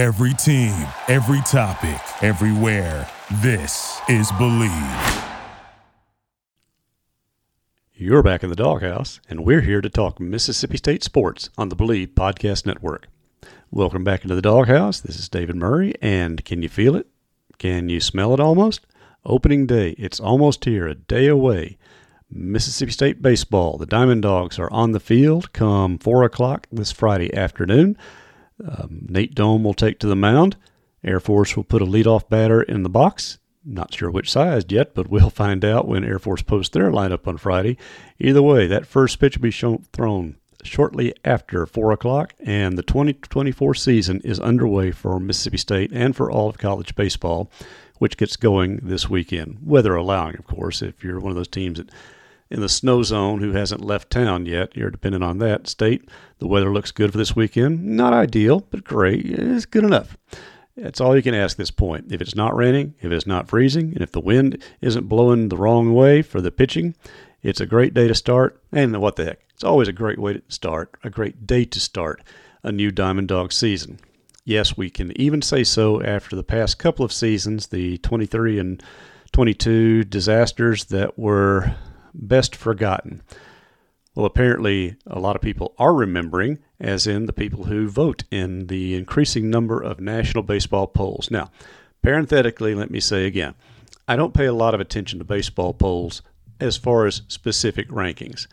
Every 0.00 0.32
team, 0.32 0.86
every 1.08 1.42
topic, 1.42 2.00
everywhere. 2.22 3.06
This 3.42 4.00
is 4.08 4.32
Believe. 4.38 5.24
You're 7.92 8.22
back 8.22 8.42
in 8.42 8.48
the 8.48 8.56
doghouse, 8.56 9.20
and 9.28 9.44
we're 9.44 9.60
here 9.60 9.82
to 9.82 9.90
talk 9.90 10.18
Mississippi 10.18 10.78
State 10.78 11.04
sports 11.04 11.50
on 11.58 11.68
the 11.68 11.76
Believe 11.76 12.14
Podcast 12.14 12.64
Network. 12.64 13.08
Welcome 13.70 14.02
back 14.02 14.22
into 14.22 14.34
the 14.34 14.40
doghouse. 14.40 15.00
This 15.00 15.18
is 15.18 15.28
David 15.28 15.56
Murray, 15.56 15.92
and 16.00 16.42
can 16.46 16.62
you 16.62 16.70
feel 16.70 16.96
it? 16.96 17.06
Can 17.58 17.90
you 17.90 18.00
smell 18.00 18.32
it 18.32 18.40
almost? 18.40 18.86
Opening 19.26 19.66
day, 19.66 19.90
it's 19.98 20.18
almost 20.18 20.64
here, 20.64 20.88
a 20.88 20.94
day 20.94 21.26
away. 21.26 21.76
Mississippi 22.30 22.92
State 22.92 23.20
baseball. 23.20 23.76
The 23.76 23.84
Diamond 23.84 24.22
Dogs 24.22 24.58
are 24.58 24.72
on 24.72 24.92
the 24.92 24.98
field 24.98 25.52
come 25.52 25.98
4 25.98 26.24
o'clock 26.24 26.66
this 26.72 26.90
Friday 26.90 27.34
afternoon. 27.34 27.98
Um, 28.66 29.06
Nate 29.08 29.34
Dohm 29.34 29.64
will 29.64 29.74
take 29.74 29.98
to 30.00 30.06
the 30.06 30.16
mound. 30.16 30.56
Air 31.02 31.20
Force 31.20 31.56
will 31.56 31.64
put 31.64 31.82
a 31.82 31.86
leadoff 31.86 32.28
batter 32.28 32.62
in 32.62 32.82
the 32.82 32.88
box. 32.88 33.38
Not 33.64 33.92
sure 33.92 34.10
which 34.10 34.30
size 34.30 34.64
yet, 34.68 34.94
but 34.94 35.08
we'll 35.10 35.30
find 35.30 35.64
out 35.64 35.88
when 35.88 36.04
Air 36.04 36.18
Force 36.18 36.42
posts 36.42 36.72
their 36.72 36.90
lineup 36.90 37.26
on 37.26 37.36
Friday. 37.36 37.76
Either 38.18 38.42
way, 38.42 38.66
that 38.66 38.86
first 38.86 39.18
pitch 39.18 39.36
will 39.36 39.42
be 39.42 39.50
shown, 39.50 39.84
thrown 39.92 40.36
shortly 40.62 41.14
after 41.24 41.66
4 41.66 41.92
o'clock, 41.92 42.34
and 42.40 42.76
the 42.76 42.82
2024 42.82 43.74
season 43.74 44.20
is 44.24 44.38
underway 44.40 44.90
for 44.90 45.18
Mississippi 45.18 45.56
State 45.56 45.90
and 45.92 46.14
for 46.14 46.30
all 46.30 46.48
of 46.48 46.58
college 46.58 46.94
baseball, 46.94 47.50
which 47.98 48.16
gets 48.16 48.36
going 48.36 48.80
this 48.82 49.08
weekend. 49.08 49.58
Weather 49.62 49.94
allowing, 49.94 50.36
of 50.36 50.46
course. 50.46 50.82
If 50.82 51.02
you're 51.02 51.20
one 51.20 51.30
of 51.30 51.36
those 51.36 51.48
teams 51.48 51.78
that 51.78 51.90
in 52.50 52.60
the 52.60 52.68
snow 52.68 53.02
zone 53.02 53.40
who 53.40 53.52
hasn't 53.52 53.84
left 53.84 54.10
town 54.10 54.44
yet, 54.44 54.76
you're 54.76 54.90
dependent 54.90 55.22
on 55.22 55.38
that 55.38 55.68
state. 55.68 56.08
The 56.38 56.48
weather 56.48 56.72
looks 56.72 56.90
good 56.90 57.12
for 57.12 57.18
this 57.18 57.36
weekend. 57.36 57.84
Not 57.84 58.12
ideal, 58.12 58.66
but 58.70 58.84
great. 58.84 59.24
It's 59.24 59.66
good 59.66 59.84
enough. 59.84 60.16
That's 60.76 61.00
all 61.00 61.14
you 61.14 61.22
can 61.22 61.34
ask 61.34 61.54
at 61.54 61.58
this 61.58 61.70
point. 61.70 62.12
If 62.12 62.20
it's 62.20 62.34
not 62.34 62.56
raining, 62.56 62.94
if 63.00 63.12
it's 63.12 63.26
not 63.26 63.48
freezing, 63.48 63.92
and 63.92 64.00
if 64.00 64.12
the 64.12 64.20
wind 64.20 64.62
isn't 64.80 65.08
blowing 65.08 65.48
the 65.48 65.56
wrong 65.56 65.94
way 65.94 66.22
for 66.22 66.40
the 66.40 66.50
pitching, 66.50 66.96
it's 67.42 67.60
a 67.60 67.66
great 67.66 67.94
day 67.94 68.08
to 68.08 68.14
start. 68.14 68.60
And 68.72 69.00
what 69.00 69.16
the 69.16 69.26
heck? 69.26 69.40
It's 69.54 69.64
always 69.64 69.88
a 69.88 69.92
great 69.92 70.18
way 70.18 70.34
to 70.34 70.42
start, 70.48 70.94
a 71.04 71.10
great 71.10 71.46
day 71.46 71.64
to 71.66 71.80
start 71.80 72.22
a 72.62 72.72
new 72.72 72.90
Diamond 72.90 73.28
Dog 73.28 73.52
season. 73.52 73.98
Yes, 74.44 74.76
we 74.76 74.90
can 74.90 75.18
even 75.20 75.42
say 75.42 75.64
so 75.64 76.02
after 76.02 76.34
the 76.34 76.42
past 76.42 76.78
couple 76.78 77.04
of 77.04 77.12
seasons, 77.12 77.68
the 77.68 77.98
23 77.98 78.58
and 78.58 78.82
22 79.32 80.04
disasters 80.04 80.86
that 80.86 81.18
were 81.18 81.76
best 82.14 82.54
forgotten. 82.56 83.22
Well, 84.14 84.26
apparently, 84.26 84.96
a 85.06 85.20
lot 85.20 85.36
of 85.36 85.42
people 85.42 85.74
are 85.78 85.94
remembering, 85.94 86.58
as 86.80 87.06
in 87.06 87.26
the 87.26 87.32
people 87.32 87.64
who 87.64 87.88
vote 87.88 88.24
in 88.30 88.66
the 88.66 88.94
increasing 88.94 89.48
number 89.50 89.80
of 89.80 90.00
national 90.00 90.42
baseball 90.42 90.88
polls. 90.88 91.30
Now, 91.30 91.50
parenthetically, 92.02 92.74
let 92.74 92.90
me 92.90 93.00
say 93.00 93.26
again 93.26 93.54
I 94.08 94.16
don't 94.16 94.34
pay 94.34 94.46
a 94.46 94.52
lot 94.52 94.74
of 94.74 94.80
attention 94.80 95.20
to 95.20 95.24
baseball 95.24 95.72
polls 95.72 96.22
as 96.58 96.76
far 96.76 97.06
as 97.06 97.22
specific 97.28 97.88
rankings. 97.88 98.46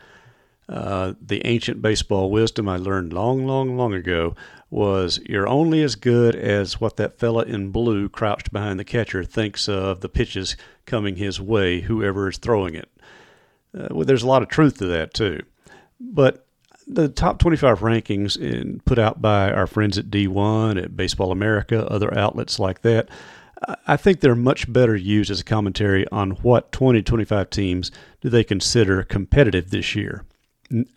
Uh, 0.69 1.13
the 1.21 1.45
ancient 1.47 1.81
baseball 1.81 2.29
wisdom 2.29 2.67
I 2.67 2.77
learned 2.77 3.13
long, 3.13 3.45
long, 3.45 3.77
long 3.77 3.93
ago 3.93 4.35
was 4.69 5.19
you're 5.25 5.47
only 5.47 5.81
as 5.81 5.95
good 5.95 6.35
as 6.35 6.81
what 6.81 6.97
that 6.97 7.17
fella 7.17 7.43
in 7.43 7.71
blue 7.71 8.09
crouched 8.09 8.51
behind 8.51 8.79
the 8.79 8.83
catcher 8.83 9.23
thinks 9.23 9.69
of 9.69 10.01
the 10.01 10.09
pitches 10.09 10.57
coming 10.85 11.15
his 11.15 11.39
way, 11.39 11.81
whoever 11.81 12.29
is 12.29 12.37
throwing 12.37 12.75
it. 12.75 12.89
Uh, 13.77 13.87
well, 13.91 14.05
there's 14.05 14.23
a 14.23 14.27
lot 14.27 14.41
of 14.41 14.49
truth 14.49 14.77
to 14.77 14.85
that 14.85 15.13
too. 15.13 15.41
But 15.99 16.45
the 16.87 17.09
top 17.09 17.39
25 17.39 17.79
rankings 17.79 18.37
in, 18.37 18.81
put 18.85 18.99
out 18.99 19.21
by 19.21 19.51
our 19.51 19.67
friends 19.67 19.97
at 19.97 20.09
D1, 20.09 20.81
at 20.81 20.95
Baseball 20.95 21.31
America, 21.31 21.85
other 21.91 22.15
outlets 22.17 22.59
like 22.59 22.81
that, 22.81 23.09
I 23.87 23.97
think 23.97 24.19
they're 24.19 24.35
much 24.35 24.71
better 24.71 24.95
used 24.95 25.31
as 25.31 25.39
a 25.39 25.43
commentary 25.43 26.07
on 26.11 26.31
what 26.31 26.71
20 26.71 27.01
25 27.01 27.49
teams 27.49 27.91
do 28.21 28.29
they 28.29 28.43
consider 28.43 29.03
competitive 29.03 29.71
this 29.71 29.95
year. 29.95 30.25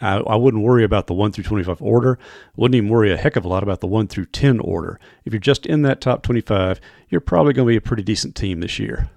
I, 0.00 0.16
I, 0.16 0.34
wouldn't 0.34 0.64
worry 0.64 0.82
about 0.82 1.06
the 1.06 1.14
1 1.14 1.30
through 1.30 1.44
25 1.44 1.80
order. 1.80 2.18
Wouldn't 2.56 2.74
even 2.74 2.88
worry 2.88 3.12
a 3.12 3.16
heck 3.16 3.36
of 3.36 3.44
a 3.44 3.48
lot 3.48 3.62
about 3.62 3.80
the 3.80 3.86
1 3.86 4.08
through 4.08 4.26
10 4.26 4.58
order. 4.58 4.98
If 5.24 5.32
you're 5.32 5.40
just 5.40 5.64
in 5.64 5.82
that 5.82 6.00
top 6.00 6.22
25, 6.22 6.80
you're 7.08 7.20
probably 7.20 7.52
going 7.52 7.66
to 7.66 7.72
be 7.72 7.76
a 7.76 7.80
pretty 7.80 8.02
decent 8.02 8.34
team 8.34 8.60
this 8.60 8.80
year. 8.80 9.08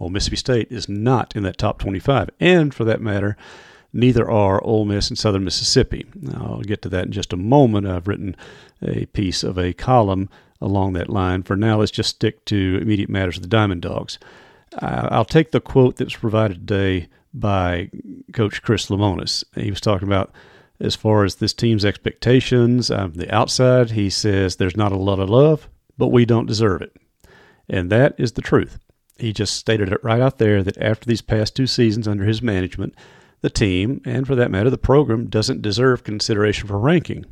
Well, 0.00 0.08
Mississippi 0.08 0.36
State 0.36 0.72
is 0.72 0.88
not 0.88 1.36
in 1.36 1.42
that 1.42 1.58
top 1.58 1.78
25. 1.78 2.30
And 2.40 2.74
for 2.74 2.84
that 2.84 3.02
matter, 3.02 3.36
neither 3.92 4.28
are 4.30 4.64
Ole 4.64 4.86
Miss 4.86 5.10
and 5.10 5.18
Southern 5.18 5.44
Mississippi. 5.44 6.06
I'll 6.34 6.62
get 6.62 6.80
to 6.82 6.88
that 6.88 7.04
in 7.04 7.12
just 7.12 7.34
a 7.34 7.36
moment. 7.36 7.86
I've 7.86 8.08
written 8.08 8.34
a 8.82 9.04
piece 9.06 9.44
of 9.44 9.58
a 9.58 9.74
column 9.74 10.30
along 10.58 10.94
that 10.94 11.10
line. 11.10 11.42
For 11.42 11.54
now, 11.54 11.78
let's 11.78 11.90
just 11.90 12.10
stick 12.10 12.46
to 12.46 12.78
immediate 12.80 13.10
matters 13.10 13.36
of 13.36 13.42
the 13.42 13.48
Diamond 13.48 13.82
Dogs. 13.82 14.18
I'll 14.78 15.26
take 15.26 15.50
the 15.50 15.60
quote 15.60 15.96
that 15.96 16.06
was 16.06 16.16
provided 16.16 16.66
today 16.66 17.08
by 17.34 17.90
Coach 18.32 18.62
Chris 18.62 18.86
Lemonis. 18.86 19.44
He 19.54 19.70
was 19.70 19.82
talking 19.82 20.08
about 20.08 20.32
as 20.80 20.96
far 20.96 21.24
as 21.24 21.34
this 21.34 21.52
team's 21.52 21.84
expectations 21.84 22.90
on 22.90 23.12
the 23.12 23.32
outside. 23.34 23.90
He 23.90 24.08
says 24.08 24.56
there's 24.56 24.78
not 24.78 24.92
a 24.92 24.96
lot 24.96 25.20
of 25.20 25.28
love, 25.28 25.68
but 25.98 26.08
we 26.08 26.24
don't 26.24 26.46
deserve 26.46 26.80
it. 26.80 26.96
And 27.68 27.90
that 27.90 28.14
is 28.16 28.32
the 28.32 28.42
truth 28.42 28.78
he 29.20 29.32
just 29.32 29.54
stated 29.54 29.92
it 29.92 30.02
right 30.02 30.20
out 30.20 30.38
there 30.38 30.62
that 30.62 30.78
after 30.78 31.06
these 31.06 31.22
past 31.22 31.54
two 31.54 31.66
seasons 31.66 32.08
under 32.08 32.24
his 32.24 32.42
management, 32.42 32.94
the 33.40 33.50
team, 33.50 34.00
and 34.04 34.26
for 34.26 34.34
that 34.34 34.50
matter, 34.50 34.70
the 34.70 34.78
program, 34.78 35.28
doesn't 35.28 35.62
deserve 35.62 36.04
consideration 36.04 36.68
for 36.68 36.78
ranking. 36.78 37.24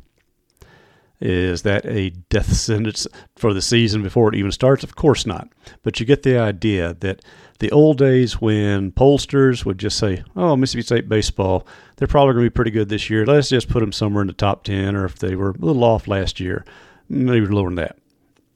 Is 1.21 1.63
that 1.63 1.85
a 1.85 2.11
death 2.29 2.53
sentence 2.53 3.05
for 3.35 3.53
the 3.53 3.61
season 3.61 4.01
before 4.01 4.29
it 4.29 4.35
even 4.35 4.51
starts? 4.51 4.83
Of 4.83 4.95
course 4.95 5.25
not. 5.25 5.49
But 5.83 5.99
you 5.99 6.05
get 6.05 6.23
the 6.23 6.37
idea 6.37 6.95
that 7.01 7.21
the 7.59 7.71
old 7.71 7.97
days 7.97 8.39
when 8.39 8.93
pollsters 8.93 9.65
would 9.65 9.77
just 9.77 9.97
say, 9.97 10.23
oh, 10.35 10.55
Mississippi 10.55 10.83
State 10.83 11.09
baseball, 11.09 11.67
they're 11.97 12.07
probably 12.07 12.33
going 12.33 12.45
to 12.45 12.49
be 12.49 12.53
pretty 12.55 12.71
good 12.71 12.87
this 12.87 13.09
year. 13.09 13.25
Let's 13.25 13.49
just 13.49 13.67
put 13.67 13.81
them 13.81 13.91
somewhere 13.91 14.21
in 14.21 14.27
the 14.27 14.33
top 14.33 14.63
10, 14.63 14.95
or 14.95 15.03
if 15.05 15.19
they 15.19 15.35
were 15.35 15.49
a 15.49 15.57
little 15.57 15.83
off 15.83 16.07
last 16.07 16.39
year, 16.39 16.63
maybe 17.09 17.45
lower 17.47 17.67
than 17.67 17.75
that 17.75 17.97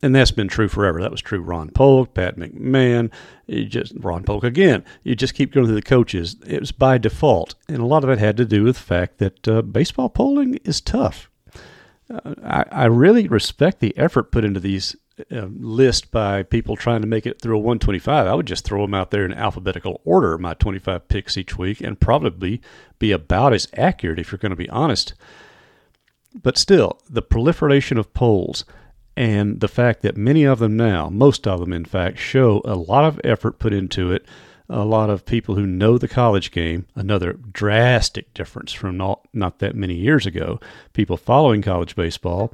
and 0.03 0.14
that's 0.14 0.31
been 0.31 0.50
true 0.50 0.68
forever. 0.68 1.02
That 1.02 1.12
was 1.12 1.22
true 1.22 1.40
Ron 1.40 1.69
Polk, 1.69 2.14
Pat 2.14 2.36
McMahon, 2.36 3.09
you 3.47 3.66
just 3.66 3.94
Ron 3.96 4.24
Polk 4.24 4.44
again. 4.44 4.84
You 5.03 5.16
just 5.16 5.34
keep 5.34 5.53
going 5.53 5.66
through 5.66 5.75
the 5.75 5.81
coaches. 5.81 6.36
It 6.46 6.59
was 6.59 6.74
by 6.74 6.97
default, 6.97 7.56
and 7.69 7.78
a 7.78 7.86
lot 7.86 8.03
of 8.03 8.09
it 8.09 8.19
had 8.19 8.36
to 8.38 8.46
do 8.46 8.66
with 8.66 8.75
the 8.75 8.84
fact 8.84 9.18
that 9.19 9.47
uh, 9.47 9.62
baseball 9.62 10.09
polling 10.09 10.59
is 10.66 10.81
tough. 10.81 11.30
Uh, 12.14 12.36
I, 12.44 12.66
I, 12.69 12.86
really 12.86 13.30
respect 13.30 13.80
the 13.80 13.97
effort 13.97 14.34
put 14.34 14.44
into 14.44 14.59
these 14.59 14.94
uh, 15.31 15.47
lists 15.58 16.06
by 16.06 16.44
people 16.44 16.75
trying 16.75 17.00
to 17.00 17.08
make 17.08 17.25
it 17.25 17.41
through 17.41 17.56
a 17.56 17.59
125. 17.59 18.28
I 18.28 18.34
would 18.34 18.46
just 18.46 18.66
throw 18.66 18.81
them 18.81 18.94
out 18.94 19.09
there 19.09 19.24
in 19.24 19.34
alphabetical 19.34 20.02
order, 20.03 20.38
my 20.38 20.53
25 20.53 21.08
picks 21.08 21.38
each 21.38 21.58
week, 21.58 21.80
and 21.80 21.97
probably 21.97 22.62
be 23.00 23.14
about 23.14 23.53
as 23.53 23.70
accurate 23.78 24.20
if 24.20 24.34
you're 24.34 24.38
going 24.38 24.50
to 24.50 24.56
be 24.58 24.70
honest. 24.70 25.14
But 26.35 26.58
still, 26.58 27.00
the 27.09 27.22
proliferation 27.22 27.97
of 27.97 28.14
polls– 28.14 28.66
and 29.16 29.59
the 29.59 29.68
fact 29.68 30.01
that 30.01 30.18
many 30.18 30.44
of 30.44 30.59
them 30.59 30.75
now, 30.75 31.09
most 31.09 31.47
of 31.47 31.59
them 31.59 31.72
in 31.72 31.85
fact, 31.85 32.18
show 32.18 32.62
a 32.66 32.75
lot 32.75 33.06
of 33.06 33.22
effort 33.24 33.59
put 33.59 33.74
into 33.74 34.12
it, 34.12 34.25
a 34.69 34.85
lot 34.85 35.09
of 35.09 35.25
people 35.25 35.56
who 35.56 35.68
know 35.68 35.97
the 35.97 36.07
college 36.07 36.51
game, 36.51 36.88
another 36.96 37.34
drastic 37.34 38.34
difference 38.34 38.72
from 38.72 38.97
not, 38.97 39.28
not 39.34 39.59
that 39.59 39.75
many 39.75 39.94
years 39.94 40.25
ago, 40.25 40.59
people 40.94 41.18
following 41.18 41.62
college 41.62 41.96
baseball. 41.96 42.52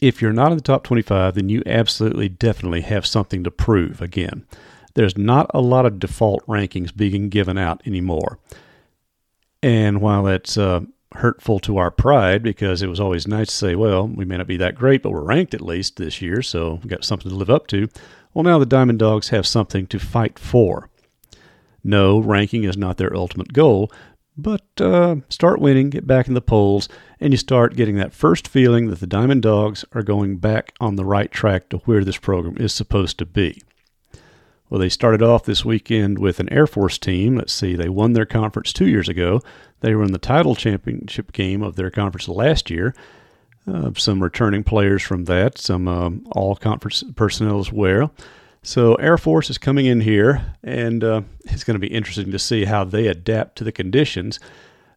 If 0.00 0.20
you're 0.20 0.32
not 0.32 0.50
in 0.50 0.58
the 0.58 0.62
top 0.62 0.84
25, 0.84 1.34
then 1.34 1.48
you 1.48 1.62
absolutely 1.66 2.28
definitely 2.28 2.80
have 2.82 3.06
something 3.06 3.44
to 3.44 3.50
prove 3.50 4.00
again. 4.00 4.46
There's 4.94 5.18
not 5.18 5.50
a 5.54 5.60
lot 5.60 5.86
of 5.86 6.00
default 6.00 6.44
rankings 6.46 6.96
being 6.96 7.28
given 7.28 7.58
out 7.58 7.82
anymore. 7.86 8.38
And 9.62 10.00
while 10.00 10.26
it's 10.26 10.56
uh, 10.56 10.80
hurtful 11.14 11.58
to 11.60 11.78
our 11.78 11.90
pride 11.90 12.42
because 12.42 12.82
it 12.82 12.88
was 12.88 13.00
always 13.00 13.26
nice 13.26 13.48
to 13.48 13.54
say, 13.54 13.74
well, 13.74 14.06
we 14.06 14.24
may 14.24 14.36
not 14.36 14.46
be 14.46 14.56
that 14.58 14.74
great, 14.74 15.02
but 15.02 15.10
we're 15.10 15.22
ranked 15.22 15.54
at 15.54 15.60
least 15.60 15.96
this 15.96 16.20
year, 16.20 16.42
so 16.42 16.74
we've 16.74 16.88
got 16.88 17.04
something 17.04 17.30
to 17.30 17.36
live 17.36 17.50
up 17.50 17.66
to. 17.68 17.88
Well, 18.34 18.44
now 18.44 18.58
the 18.58 18.66
Diamond 18.66 18.98
Dogs 18.98 19.30
have 19.30 19.46
something 19.46 19.86
to 19.86 19.98
fight 19.98 20.38
for. 20.38 20.90
No, 21.82 22.18
ranking 22.18 22.64
is 22.64 22.76
not 22.76 22.98
their 22.98 23.16
ultimate 23.16 23.52
goal, 23.52 23.90
but 24.36 24.62
uh, 24.80 25.16
start 25.28 25.60
winning, 25.60 25.90
get 25.90 26.06
back 26.06 26.28
in 26.28 26.34
the 26.34 26.40
polls, 26.40 26.88
and 27.18 27.32
you 27.32 27.36
start 27.36 27.74
getting 27.74 27.96
that 27.96 28.12
first 28.12 28.46
feeling 28.46 28.88
that 28.88 29.00
the 29.00 29.06
Diamond 29.06 29.42
Dogs 29.42 29.84
are 29.92 30.02
going 30.02 30.36
back 30.36 30.72
on 30.80 30.96
the 30.96 31.04
right 31.04 31.30
track 31.30 31.68
to 31.70 31.78
where 31.78 32.04
this 32.04 32.18
program 32.18 32.56
is 32.58 32.72
supposed 32.72 33.18
to 33.18 33.26
be. 33.26 33.60
Well, 34.70 34.80
they 34.80 34.88
started 34.88 35.22
off 35.22 35.44
this 35.44 35.64
weekend 35.64 36.18
with 36.18 36.40
an 36.40 36.52
Air 36.52 36.66
Force 36.66 36.98
team. 36.98 37.36
Let's 37.36 37.52
see, 37.52 37.74
they 37.74 37.88
won 37.88 38.12
their 38.12 38.26
conference 38.26 38.72
two 38.72 38.86
years 38.86 39.08
ago. 39.08 39.40
They 39.80 39.94
were 39.94 40.04
in 40.04 40.12
the 40.12 40.18
title 40.18 40.54
championship 40.54 41.32
game 41.32 41.62
of 41.62 41.76
their 41.76 41.90
conference 41.90 42.28
last 42.28 42.68
year. 42.68 42.94
Uh, 43.66 43.90
some 43.96 44.22
returning 44.22 44.64
players 44.64 45.02
from 45.02 45.24
that, 45.24 45.58
some 45.58 45.88
um, 45.88 46.26
all 46.32 46.56
conference 46.56 47.04
personnel 47.16 47.58
as 47.58 47.72
well. 47.72 48.12
So 48.62 48.94
Air 48.96 49.18
Force 49.18 49.50
is 49.50 49.58
coming 49.58 49.86
in 49.86 50.00
here, 50.00 50.54
and 50.62 51.02
uh, 51.04 51.22
it's 51.44 51.64
going 51.64 51.74
to 51.74 51.80
be 51.80 51.94
interesting 51.94 52.30
to 52.32 52.38
see 52.38 52.64
how 52.64 52.84
they 52.84 53.06
adapt 53.06 53.56
to 53.56 53.64
the 53.64 53.72
conditions. 53.72 54.40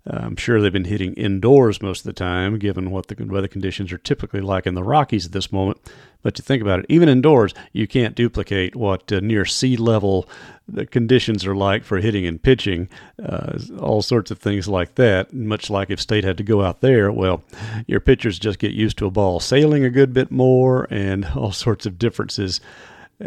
Uh, 0.09 0.17
I'm 0.23 0.35
sure 0.35 0.59
they've 0.59 0.73
been 0.73 0.85
hitting 0.85 1.13
indoors 1.13 1.81
most 1.81 1.99
of 1.99 2.05
the 2.05 2.13
time, 2.13 2.57
given 2.57 2.89
what 2.89 3.07
the 3.07 3.25
weather 3.25 3.47
conditions 3.47 3.91
are 3.91 3.99
typically 3.99 4.41
like 4.41 4.65
in 4.65 4.73
the 4.73 4.83
Rockies 4.83 5.27
at 5.27 5.31
this 5.31 5.51
moment. 5.51 5.77
But 6.23 6.37
you 6.37 6.43
think 6.43 6.61
about 6.61 6.79
it, 6.79 6.85
even 6.89 7.09
indoors, 7.09 7.53
you 7.73 7.87
can't 7.87 8.15
duplicate 8.15 8.75
what 8.75 9.11
uh, 9.11 9.19
near 9.19 9.45
sea 9.45 9.75
level 9.77 10.27
the 10.67 10.85
conditions 10.85 11.45
are 11.45 11.55
like 11.55 11.83
for 11.83 11.99
hitting 11.99 12.25
and 12.25 12.41
pitching, 12.41 12.87
uh, 13.21 13.59
all 13.79 14.01
sorts 14.01 14.31
of 14.31 14.39
things 14.39 14.67
like 14.67 14.95
that. 14.95 15.33
Much 15.33 15.69
like 15.69 15.89
if 15.89 15.99
State 15.99 16.23
had 16.23 16.37
to 16.37 16.43
go 16.43 16.63
out 16.63 16.81
there, 16.81 17.11
well, 17.11 17.43
your 17.87 17.99
pitchers 17.99 18.39
just 18.39 18.59
get 18.59 18.71
used 18.71 18.97
to 18.99 19.07
a 19.07 19.11
ball 19.11 19.39
sailing 19.39 19.83
a 19.83 19.89
good 19.89 20.13
bit 20.13 20.31
more 20.31 20.87
and 20.89 21.25
all 21.35 21.51
sorts 21.51 21.85
of 21.85 21.99
differences. 21.99 22.61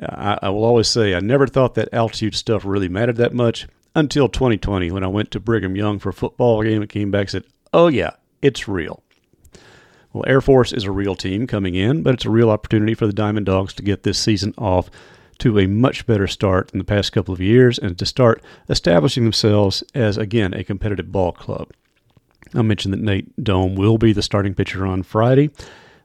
I, 0.01 0.39
I 0.43 0.49
will 0.51 0.65
always 0.65 0.89
say 0.89 1.15
I 1.15 1.21
never 1.21 1.47
thought 1.47 1.75
that 1.75 1.93
altitude 1.93 2.35
stuff 2.35 2.65
really 2.65 2.89
mattered 2.89 3.17
that 3.17 3.35
much 3.35 3.69
until 3.95 4.29
2020 4.29 4.91
when 4.91 5.05
I 5.05 5.09
went 5.09 5.31
to 5.33 5.41
Brigham 5.41 5.77
Young 5.77 5.99
for 5.99 6.09
a 6.09 6.15
football 6.15 6.63
game 6.63 6.83
and 6.83 6.91
came 6.91 7.11
back 7.11 7.23
and 7.23 7.31
said, 7.31 7.45
oh, 7.73 7.89
yeah, 7.89 8.13
it's 8.43 8.69
real. 8.69 9.03
Well, 10.13 10.25
Air 10.27 10.41
Force 10.41 10.73
is 10.73 10.85
a 10.85 10.93
real 10.93 11.17
team 11.17 11.47
coming 11.47 11.75
in, 11.75 12.03
but 12.03 12.15
it's 12.15 12.25
a 12.25 12.31
real 12.31 12.51
opportunity 12.51 12.95
for 12.95 13.07
the 13.07 13.13
Diamond 13.13 13.47
Dogs 13.47 13.75
to 13.75 13.83
get 13.83 14.05
this 14.05 14.19
season 14.19 14.55
off 14.57 14.91
to 15.39 15.59
a 15.59 15.67
much 15.67 16.07
better 16.07 16.29
start 16.29 16.69
than 16.69 16.79
the 16.79 16.85
past 16.85 17.13
couple 17.13 17.35
of 17.35 17.41
years 17.41 17.79
and 17.79 17.99
to 17.99 18.07
start 18.07 18.43
establishing 18.69 19.25
themselves 19.25 19.83
as, 19.95 20.17
again, 20.17 20.55
a 20.55 20.63
competitive 20.63 21.11
ball 21.11 21.33
club. 21.33 21.71
I 22.55 22.63
mentioned 22.63 22.95
that 22.95 23.01
Nate 23.01 23.43
Dohm 23.43 23.75
will 23.75 23.99
be 23.99 24.13
the 24.13 24.23
starting 24.23 24.55
pitcher 24.55 24.87
on 24.87 25.03
Friday. 25.03 25.51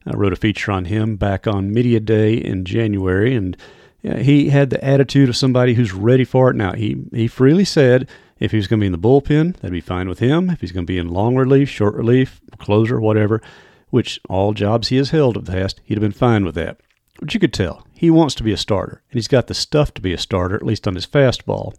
I 0.07 0.15
wrote 0.15 0.33
a 0.33 0.37
feature 0.37 0.71
on 0.71 0.85
him 0.85 1.15
back 1.15 1.45
on 1.45 1.71
Media 1.71 1.99
Day 1.99 2.33
in 2.33 2.65
January, 2.65 3.35
and 3.35 3.55
he 4.01 4.49
had 4.49 4.69
the 4.69 4.83
attitude 4.83 5.29
of 5.29 5.37
somebody 5.37 5.73
who's 5.73 5.93
ready 5.93 6.23
for 6.23 6.49
it. 6.49 6.55
Now, 6.55 6.73
he, 6.73 6.97
he 7.11 7.27
freely 7.27 7.65
said 7.65 8.07
if 8.39 8.51
he 8.51 8.57
was 8.57 8.67
going 8.67 8.79
to 8.79 8.83
be 8.83 8.87
in 8.87 8.91
the 8.93 8.97
bullpen, 8.97 9.55
that'd 9.57 9.71
be 9.71 9.81
fine 9.81 10.07
with 10.07 10.19
him. 10.19 10.49
If 10.49 10.61
he's 10.61 10.71
going 10.71 10.85
to 10.85 10.91
be 10.91 10.97
in 10.97 11.09
long 11.09 11.35
relief, 11.35 11.69
short 11.69 11.95
relief, 11.95 12.39
closer, 12.57 12.99
whatever, 12.99 13.41
which 13.89 14.19
all 14.29 14.53
jobs 14.53 14.87
he 14.87 14.97
has 14.97 15.09
held 15.09 15.37
in 15.37 15.43
the 15.43 15.51
past, 15.51 15.81
he'd 15.83 15.95
have 15.95 16.01
been 16.01 16.11
fine 16.11 16.45
with 16.45 16.55
that. 16.55 16.79
But 17.19 17.33
you 17.33 17.39
could 17.39 17.53
tell 17.53 17.85
he 17.93 18.09
wants 18.09 18.35
to 18.35 18.43
be 18.43 18.53
a 18.53 18.57
starter, 18.57 19.01
and 19.11 19.17
he's 19.17 19.27
got 19.27 19.47
the 19.47 19.53
stuff 19.53 19.93
to 19.95 20.01
be 20.01 20.13
a 20.13 20.17
starter, 20.17 20.55
at 20.55 20.65
least 20.65 20.87
on 20.87 20.95
his 20.95 21.05
fastball. 21.05 21.75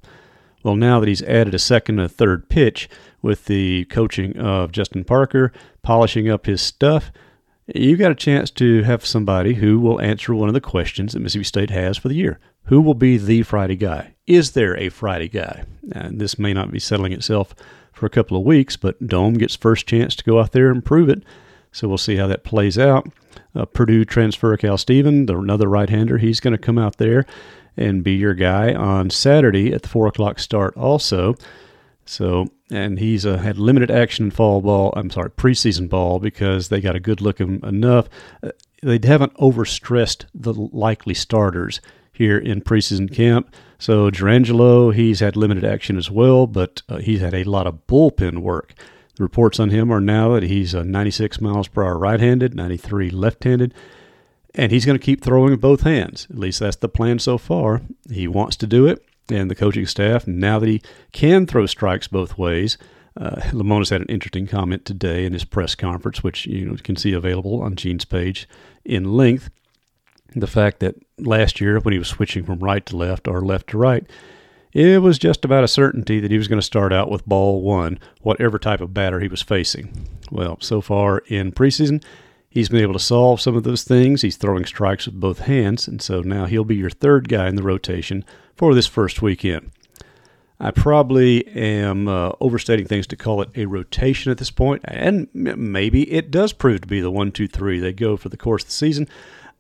Well, 0.63 0.77
now 0.77 1.01
that 1.01 1.09
he's 1.09 1.23
added 1.23 1.55
a 1.55 1.59
second 1.59 1.99
and 1.99 2.07
a 2.07 2.09
third 2.11 2.51
pitch 2.51 2.91
with 3.23 3.47
the 3.47 3.87
coaching 3.87 4.37
of 4.37 4.73
Justin 4.73 5.05
Parker, 5.05 5.53
polishing 5.83 6.29
up 6.29 6.45
his 6.45 6.61
stuff, 6.61 7.11
you 7.75 7.97
got 7.97 8.13
a 8.13 8.17
chance 8.17 8.51
to 8.53 8.83
have 8.83 9.05
somebody 9.05 9.55
who 9.55 9.79
will 9.79 10.01
answer 10.01 10.35
one 10.35 10.49
of 10.49 10.55
the 10.55 10.61
questions 10.61 11.13
that 11.13 11.21
Mississippi 11.21 11.45
State 11.45 11.71
has 11.71 11.97
for 11.97 12.09
the 12.09 12.15
year. 12.15 12.39
Who 12.65 12.81
will 12.81 12.95
be 12.95 13.17
the 13.17 13.43
Friday 13.43 13.77
guy? 13.77 14.15
Is 14.27 14.53
there 14.53 14.77
a 14.77 14.89
Friday 14.89 15.29
guy? 15.29 15.65
And 15.93 16.21
this 16.21 16.39
may 16.39 16.53
not 16.53 16.71
be 16.71 16.79
settling 16.79 17.13
itself 17.13 17.55
for 17.93 18.07
a 18.07 18.11
couple 18.11 18.37
of 18.37 18.45
weeks, 18.45 18.77
but 18.77 19.07
Dohm 19.07 19.35
gets 19.35 19.57
first 19.57 19.87
chance 19.87 20.15
to 20.17 20.25
go 20.25 20.41
out 20.41 20.53
there 20.53 20.71
and 20.71 20.85
prove 20.85 21.09
it. 21.09 21.23
So 21.73 21.89
we'll 21.89 21.99
see 21.99 22.17
how 22.17 22.27
that 22.29 22.45
plays 22.45 22.79
out. 22.79 23.11
Uh, 23.55 23.65
Purdue 23.65 24.05
transfer 24.05 24.57
Khal 24.57 24.79
Stephen, 24.79 25.29
another 25.29 25.69
right-hander, 25.69 26.19
he's 26.19 26.41
going 26.41 26.53
to 26.53 26.59
come 26.59 26.79
out 26.79 26.99
there 26.99 27.27
and 27.77 28.05
be 28.05 28.13
your 28.13 28.35
guy 28.35 28.75
on 28.75 29.11
Saturday 29.11 29.73
at 29.73 29.83
the 29.83 29.89
four 29.89 30.07
o'clock 30.07 30.39
start. 30.39 30.77
Also, 30.77 31.35
so, 32.11 32.49
and 32.73 32.99
he's 32.99 33.25
uh, 33.25 33.37
had 33.37 33.57
limited 33.57 33.89
action 33.89 34.25
in 34.27 34.31
fall 34.33 34.61
ball. 34.61 34.93
I'm 34.97 35.11
sorry, 35.11 35.31
preseason 35.31 35.89
ball 35.89 36.19
because 36.19 36.69
they 36.69 36.81
got 36.81 36.97
a 36.97 37.01
good 37.01 37.21
look 37.21 37.39
enough. 37.39 38.09
Uh, 38.43 38.51
they 38.83 38.99
haven't 39.05 39.35
overstressed 39.35 40.25
the 40.35 40.53
likely 40.53 41.15
starters 41.15 41.81
here 42.13 42.37
in 42.37 42.63
preseason 42.63 43.15
camp. 43.15 43.55
So 43.79 44.11
Jurrangelo, 44.11 44.93
he's 44.93 45.21
had 45.21 45.37
limited 45.37 45.65
action 45.65 45.97
as 45.97 46.11
well, 46.11 46.49
but 46.49 46.83
uh, 46.89 46.99
he's 46.99 47.21
had 47.21 47.33
a 47.33 47.45
lot 47.45 47.69
of 47.69 47.87
bullpen 47.87 48.39
work. 48.39 48.75
The 49.15 49.23
reports 49.23 49.61
on 49.61 49.71
him 49.71 49.93
are 49.93 50.01
now 50.01 50.35
that 50.35 50.43
he's 50.43 50.75
uh, 50.75 50.83
96 50.83 51.41
miles 51.41 51.69
per 51.69 51.85
hour 51.85 51.97
right-handed, 51.97 52.57
93 52.57 53.11
left-handed, 53.11 53.73
and 54.57 54.73
he's 54.73 54.85
going 54.85 54.99
to 54.99 55.05
keep 55.05 55.23
throwing 55.23 55.57
both 55.59 55.83
hands. 55.83 56.27
At 56.29 56.41
least 56.41 56.59
that's 56.59 56.77
the 56.77 56.89
plan 56.89 57.21
so 57.21 57.39
far. 57.39 57.83
He 58.11 58.27
wants 58.27 58.57
to 58.57 58.67
do 58.67 58.87
it 58.87 59.07
and 59.31 59.51
the 59.51 59.55
coaching 59.55 59.87
staff, 59.87 60.27
now 60.27 60.59
that 60.59 60.69
he 60.69 60.83
can 61.13 61.47
throw 61.47 61.67
strikes 61.67 62.09
both 62.09 62.39
ways, 62.39 62.79
uh, 63.17 63.41
Lemonis 63.51 63.91
had 63.91 64.01
an 64.01 64.09
interesting 64.09 64.47
comment 64.47 64.85
today 64.85 65.25
in 65.25 65.33
his 65.33 65.45
press 65.45 65.75
conference, 65.75 66.23
which 66.23 66.47
you 66.47 66.77
can 66.77 66.97
see 66.97 67.13
available 67.13 67.61
on 67.61 67.77
Gene's 67.77 68.05
page 68.05 68.49
in 68.85 69.13
length. 69.13 69.51
The 70.35 70.47
fact 70.47 70.81
that 70.81 70.95
last 71.19 71.61
year, 71.61 71.79
when 71.81 71.93
he 71.93 71.99
was 71.99 72.09
switching 72.09 72.45
from 72.45 72.61
right 72.61 72.85
to 72.87 72.97
left 72.97 73.27
or 73.27 73.41
left 73.41 73.69
to 73.71 73.79
right, 73.79 74.09
it 74.73 75.03
was 75.03 75.19
just 75.19 75.45
about 75.45 75.65
a 75.65 75.69
certainty 75.69 76.21
that 76.21 76.31
he 76.31 76.39
was 76.39 76.47
going 76.47 76.61
to 76.61 76.67
start 76.67 76.93
out 76.93 77.11
with 77.11 77.27
ball 77.27 77.63
one, 77.63 77.99
whatever 78.21 78.59
type 78.59 78.81
of 78.81 78.95
batter 78.95 79.19
he 79.19 79.27
was 79.27 79.43
facing. 79.43 80.07
Well, 80.31 80.59
so 80.61 80.81
far 80.81 81.19
in 81.27 81.51
preseason, 81.51 82.05
he's 82.51 82.69
been 82.69 82.83
able 82.83 82.93
to 82.93 82.99
solve 82.99 83.41
some 83.41 83.57
of 83.57 83.63
those 83.63 83.85
things. 83.85 84.23
He's 84.23 84.37
throwing 84.37 84.67
strikes 84.67 85.07
with 85.07 85.19
both 85.19 85.41
hands, 85.41 85.89
and 85.89 86.03
so 86.03 86.21
now 86.21 86.47
he'll 86.47 86.65
be 86.65 86.77
your 86.77 86.91
third 86.91 87.29
guy 87.29 87.49
in 87.49 87.55
the 87.55 87.63
rotation 87.63 88.25
for 88.57 88.75
this 88.75 88.87
first 88.87 89.23
weekend. 89.23 89.71
I 90.63 90.73
probably 90.73 91.47
am 91.49 92.07
uh, 92.07 92.33
overstating 92.39 92.87
things 92.87 93.07
to 93.07 93.17
call 93.17 93.41
it 93.41 93.49
a 93.55 93.65
rotation 93.65 94.31
at 94.31 94.37
this 94.37 94.51
point, 94.51 94.83
and 94.85 95.29
maybe 95.33 96.11
it 96.13 96.31
does 96.31 96.53
prove 96.53 96.83
to 96.83 96.89
be 96.89 97.01
the 97.01 97.11
one, 97.11 97.33
two, 97.33 97.49
three 97.49 97.79
they 97.79 97.95
go 97.95 98.19
for 98.19 98.29
the 98.29 98.37
course 98.37 98.65
of 98.65 98.69
the 98.69 98.75
season. 98.75 99.09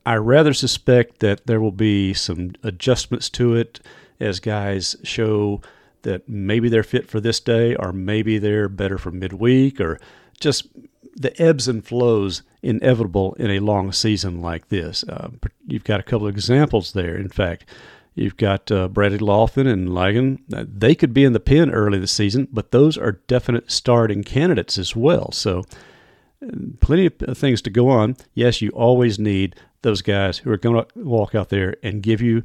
I 0.05 0.17
rather 0.17 0.53
suspect 0.53 1.21
that 1.21 1.47
there 1.47 1.61
will 1.61 1.73
be 1.73 2.13
some 2.13 2.53
adjustments 2.63 3.31
to 3.31 3.55
it 3.55 3.81
as 4.19 4.41
guys 4.41 4.97
show 5.03 5.63
that 6.03 6.29
maybe 6.29 6.69
they're 6.69 6.83
fit 6.83 7.09
for 7.09 7.21
this 7.21 7.41
day, 7.41 7.75
or 7.77 7.93
maybe 7.93 8.39
they're 8.39 8.69
better 8.69 8.99
for 8.99 9.11
midweek, 9.11 9.81
or 9.81 9.99
just 10.39 10.67
the 11.17 11.41
ebbs 11.41 11.67
and 11.67 11.85
flows 11.85 12.43
inevitable 12.63 13.35
in 13.35 13.51
a 13.51 13.61
long 13.61 13.93
season 13.93 14.41
like 14.41 14.69
this. 14.69 15.05
Uh, 15.05 15.31
you've 15.67 15.85
got 15.85 16.01
a 16.01 16.03
couple 16.03 16.27
of 16.27 16.35
examples 16.35 16.93
there. 16.93 17.17
In 17.17 17.29
fact, 17.29 17.65
You've 18.15 18.37
got 18.37 18.71
uh, 18.71 18.89
Bradley 18.89 19.19
Loftin 19.19 19.67
and 19.67 19.95
Lagan. 19.95 20.43
Uh, 20.53 20.65
they 20.69 20.95
could 20.95 21.15
be 21.15 21.25
in 21.25 21.33
the 21.33 21.41
pen 21.41 21.71
early 21.71 21.99
this 21.99 22.13
season, 22.13 22.49
but 22.53 22.73
those 22.73 22.99
are 22.99 23.13
definite 23.13 23.71
starting 23.71 24.23
candidates 24.25 24.79
as 24.79 24.97
well. 24.97 25.31
So, 25.33 25.65
uh, 26.45 26.51
plenty 26.81 27.07
of 27.07 27.39
things 27.39 27.63
to 27.63 27.71
go 27.71 27.89
on. 27.89 28.17
Yes, 28.35 28.61
you 28.61 28.71
always 28.71 29.19
need 29.19 29.57
those 29.83 30.03
guys 30.03 30.39
who 30.39 30.51
are 30.51 30.57
going 30.57 30.85
to 30.85 30.87
walk 30.97 31.35
out 31.35 31.51
there 31.51 31.77
and 31.83 32.03
give 32.03 32.21
you 32.21 32.43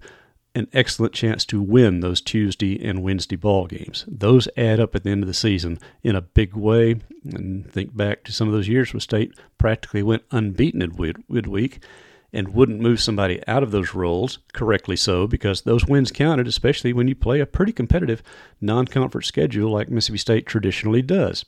an 0.56 0.68
excellent 0.74 1.13
chance 1.13 1.46
to 1.46 1.62
win 1.62 2.00
those 2.00 2.22
Tuesday 2.22 2.84
and 2.84 3.04
Wednesday 3.04 3.36
ball 3.36 3.68
games. 3.68 4.06
Those 4.07 4.48
add 4.56 4.80
up 4.80 4.96
at 4.96 5.04
the 5.04 5.10
end 5.12 5.22
of 5.22 5.28
the 5.28 5.34
season 5.34 5.78
in 6.02 6.16
a 6.16 6.22
big 6.22 6.56
way. 6.56 6.96
And 7.25 7.72
think 7.72 7.96
back 7.96 8.24
to 8.24 8.31
some 8.31 8.48
of 8.48 8.54
those 8.54 8.69
years 8.69 8.94
where 8.94 9.02
State 9.02 9.34
practically 9.57 10.02
went 10.02 10.24
unbeaten 10.31 10.81
at 10.81 10.98
midweek 11.30 11.84
and 12.31 12.50
wouldn't 12.50 12.81
move 12.81 13.02
somebody 13.02 13.42
out 13.48 13.63
of 13.63 13.72
those 13.72 13.94
roles, 13.94 14.39
correctly 14.53 14.96
so, 14.96 15.27
because 15.27 15.62
those 15.62 15.86
wins 15.86 16.12
counted, 16.12 16.48
especially 16.48 16.94
when 16.94 17.08
you 17.08 17.15
play 17.15 17.39
a 17.39 17.46
pretty 17.46 17.72
competitive 17.72 18.24
non 18.60 18.86
conference 18.86 19.27
schedule 19.27 19.72
like 19.72 19.89
Mississippi 19.89 20.18
State 20.18 20.46
traditionally 20.46 21.01
does. 21.01 21.46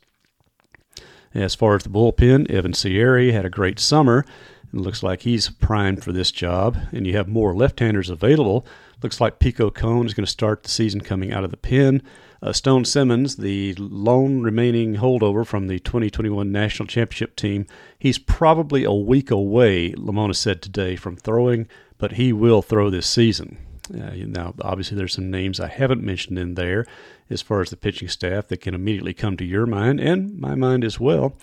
As 1.34 1.54
far 1.54 1.76
as 1.76 1.82
the 1.82 1.90
bullpen, 1.90 2.50
Evan 2.50 2.72
Sierra 2.72 3.30
had 3.32 3.44
a 3.44 3.50
great 3.50 3.78
summer. 3.78 4.24
It 4.72 4.80
looks 4.80 5.02
like 5.02 5.22
he's 5.22 5.48
primed 5.48 6.04
for 6.04 6.12
this 6.12 6.30
job, 6.30 6.76
and 6.92 7.06
you 7.06 7.16
have 7.16 7.28
more 7.28 7.54
left 7.54 7.80
handers 7.80 8.10
available. 8.10 8.66
Looks 9.02 9.20
like 9.20 9.38
Pico 9.38 9.70
Kohn 9.70 10.06
is 10.06 10.14
going 10.14 10.26
to 10.26 10.30
start 10.30 10.62
the 10.62 10.68
season 10.68 11.00
coming 11.00 11.32
out 11.32 11.44
of 11.44 11.50
the 11.50 11.56
pen. 11.56 12.02
Uh, 12.42 12.52
Stone 12.52 12.84
Simmons, 12.84 13.36
the 13.36 13.74
lone 13.74 14.42
remaining 14.42 14.96
holdover 14.96 15.46
from 15.46 15.66
the 15.66 15.78
2021 15.80 16.52
National 16.52 16.86
Championship 16.86 17.34
team, 17.34 17.66
he's 17.98 18.18
probably 18.18 18.84
a 18.84 18.92
week 18.92 19.30
away, 19.30 19.92
Lemonis 19.92 20.36
said 20.36 20.60
today, 20.60 20.96
from 20.96 21.16
throwing, 21.16 21.66
but 21.96 22.12
he 22.12 22.32
will 22.32 22.62
throw 22.62 22.90
this 22.90 23.06
season. 23.06 23.58
Uh, 23.92 24.10
now, 24.26 24.54
obviously, 24.60 24.96
there's 24.96 25.14
some 25.14 25.30
names 25.30 25.58
I 25.58 25.68
haven't 25.68 26.02
mentioned 26.02 26.38
in 26.38 26.54
there 26.54 26.84
as 27.30 27.42
far 27.42 27.60
as 27.60 27.70
the 27.70 27.76
pitching 27.76 28.08
staff 28.08 28.48
that 28.48 28.60
can 28.60 28.74
immediately 28.74 29.14
come 29.14 29.36
to 29.36 29.44
your 29.44 29.66
mind 29.66 29.98
and 29.98 30.38
my 30.38 30.54
mind 30.54 30.84
as 30.84 31.00
well. 31.00 31.36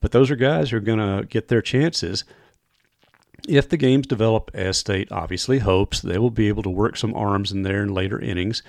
But 0.00 0.12
those 0.12 0.30
are 0.30 0.36
guys 0.36 0.70
who 0.70 0.76
are 0.76 0.80
going 0.80 0.98
to 0.98 1.26
get 1.26 1.48
their 1.48 1.62
chances. 1.62 2.24
If 3.48 3.68
the 3.68 3.76
games 3.76 4.06
develop 4.06 4.50
as 4.54 4.78
State 4.78 5.12
obviously 5.12 5.58
hopes, 5.58 6.00
they 6.00 6.18
will 6.18 6.30
be 6.30 6.48
able 6.48 6.62
to 6.62 6.70
work 6.70 6.96
some 6.96 7.14
arms 7.14 7.52
in 7.52 7.62
there 7.62 7.82
in 7.82 7.92
later 7.92 8.18
innings 8.18 8.62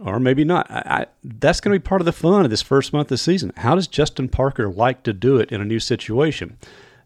or 0.00 0.18
maybe 0.18 0.44
not. 0.44 0.70
I, 0.70 0.82
I, 0.86 1.06
that's 1.22 1.60
going 1.60 1.74
to 1.74 1.80
be 1.80 1.86
part 1.86 2.00
of 2.00 2.06
the 2.06 2.12
fun 2.12 2.44
of 2.44 2.50
this 2.50 2.62
first 2.62 2.92
month 2.92 3.06
of 3.06 3.10
the 3.10 3.18
season. 3.18 3.52
How 3.58 3.74
does 3.74 3.86
Justin 3.86 4.28
Parker 4.28 4.68
like 4.68 5.02
to 5.04 5.12
do 5.12 5.36
it 5.38 5.52
in 5.52 5.60
a 5.60 5.66
new 5.66 5.80
situation? 5.80 6.56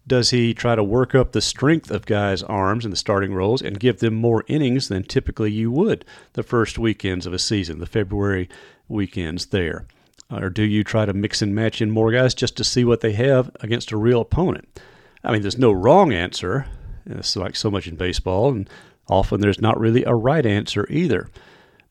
Does 0.07 0.31
he 0.31 0.55
try 0.55 0.77
to 0.77 0.85
work 0.85 1.15
up 1.15 1.33
the 1.33 1.41
strength 1.41 1.91
of 1.91 2.07
guys' 2.07 2.43
arms 2.45 2.85
in 2.85 2.93
the 2.93 2.97
starting 2.97 3.35
roles 3.35 3.61
and 3.61 3.81
give 3.81 3.99
them 3.99 4.15
more 4.15 4.45
innings 4.47 4.87
than 4.87 5.03
typically 5.03 5.51
you 5.51 5.71
would 5.73 6.05
the 6.35 6.45
first 6.45 6.79
weekends 6.79 7.27
of 7.27 7.33
a 7.33 7.41
season, 7.41 7.81
the 7.81 7.87
February 7.87 8.49
weekends 8.89 9.47
there? 9.47 9.87
Or 10.31 10.49
do 10.49 10.63
you 10.63 10.85
try 10.85 11.07
to 11.07 11.13
mix 11.13 11.43
and 11.43 11.55
match 11.55 11.83
in 11.83 11.91
more 11.91 12.13
guys 12.13 12.35
just 12.35 12.57
to 12.57 12.65
see 12.65 12.85
what 12.85 13.01
they 13.01 13.13
have 13.13 13.51
against 13.61 13.91
a 13.91 13.97
real 13.97 14.21
opponent? 14.21 14.81
I 15.25 15.33
mean, 15.33 15.43
there's 15.43 15.59
no 15.59 15.73
wrong 15.73 16.13
answer. 16.13 16.67
It's 17.07 17.37
like 17.37 17.57
so 17.57 17.71
much 17.71 17.87
in 17.87 17.97
baseball, 17.97 18.51
and 18.51 18.69
often 19.09 19.41
there's 19.41 19.61
not 19.61 19.79
really 19.79 20.05
a 20.05 20.15
right 20.15 20.45
answer 20.45 20.87
either. 20.91 21.29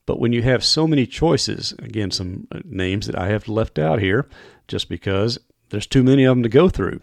But 0.05 0.19
when 0.19 0.33
you 0.33 0.43
have 0.43 0.63
so 0.63 0.87
many 0.87 1.07
choices, 1.07 1.73
again, 1.79 2.11
some 2.11 2.47
uh, 2.51 2.59
names 2.63 3.07
that 3.07 3.17
I 3.17 3.29
have 3.29 3.47
left 3.47 3.79
out 3.79 3.99
here 3.99 4.27
just 4.67 4.87
because 4.89 5.39
there's 5.69 5.87
too 5.87 6.03
many 6.03 6.25
of 6.25 6.35
them 6.35 6.43
to 6.43 6.49
go 6.49 6.69
through. 6.69 7.01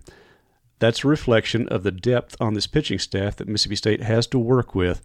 That's 0.79 1.05
a 1.05 1.09
reflection 1.09 1.69
of 1.69 1.83
the 1.83 1.91
depth 1.91 2.37
on 2.41 2.55
this 2.55 2.67
pitching 2.67 2.99
staff 2.99 3.37
that 3.37 3.49
Mississippi 3.49 3.77
State 3.77 4.03
has 4.03 4.27
to 4.29 4.39
work 4.39 4.75
with. 4.75 5.03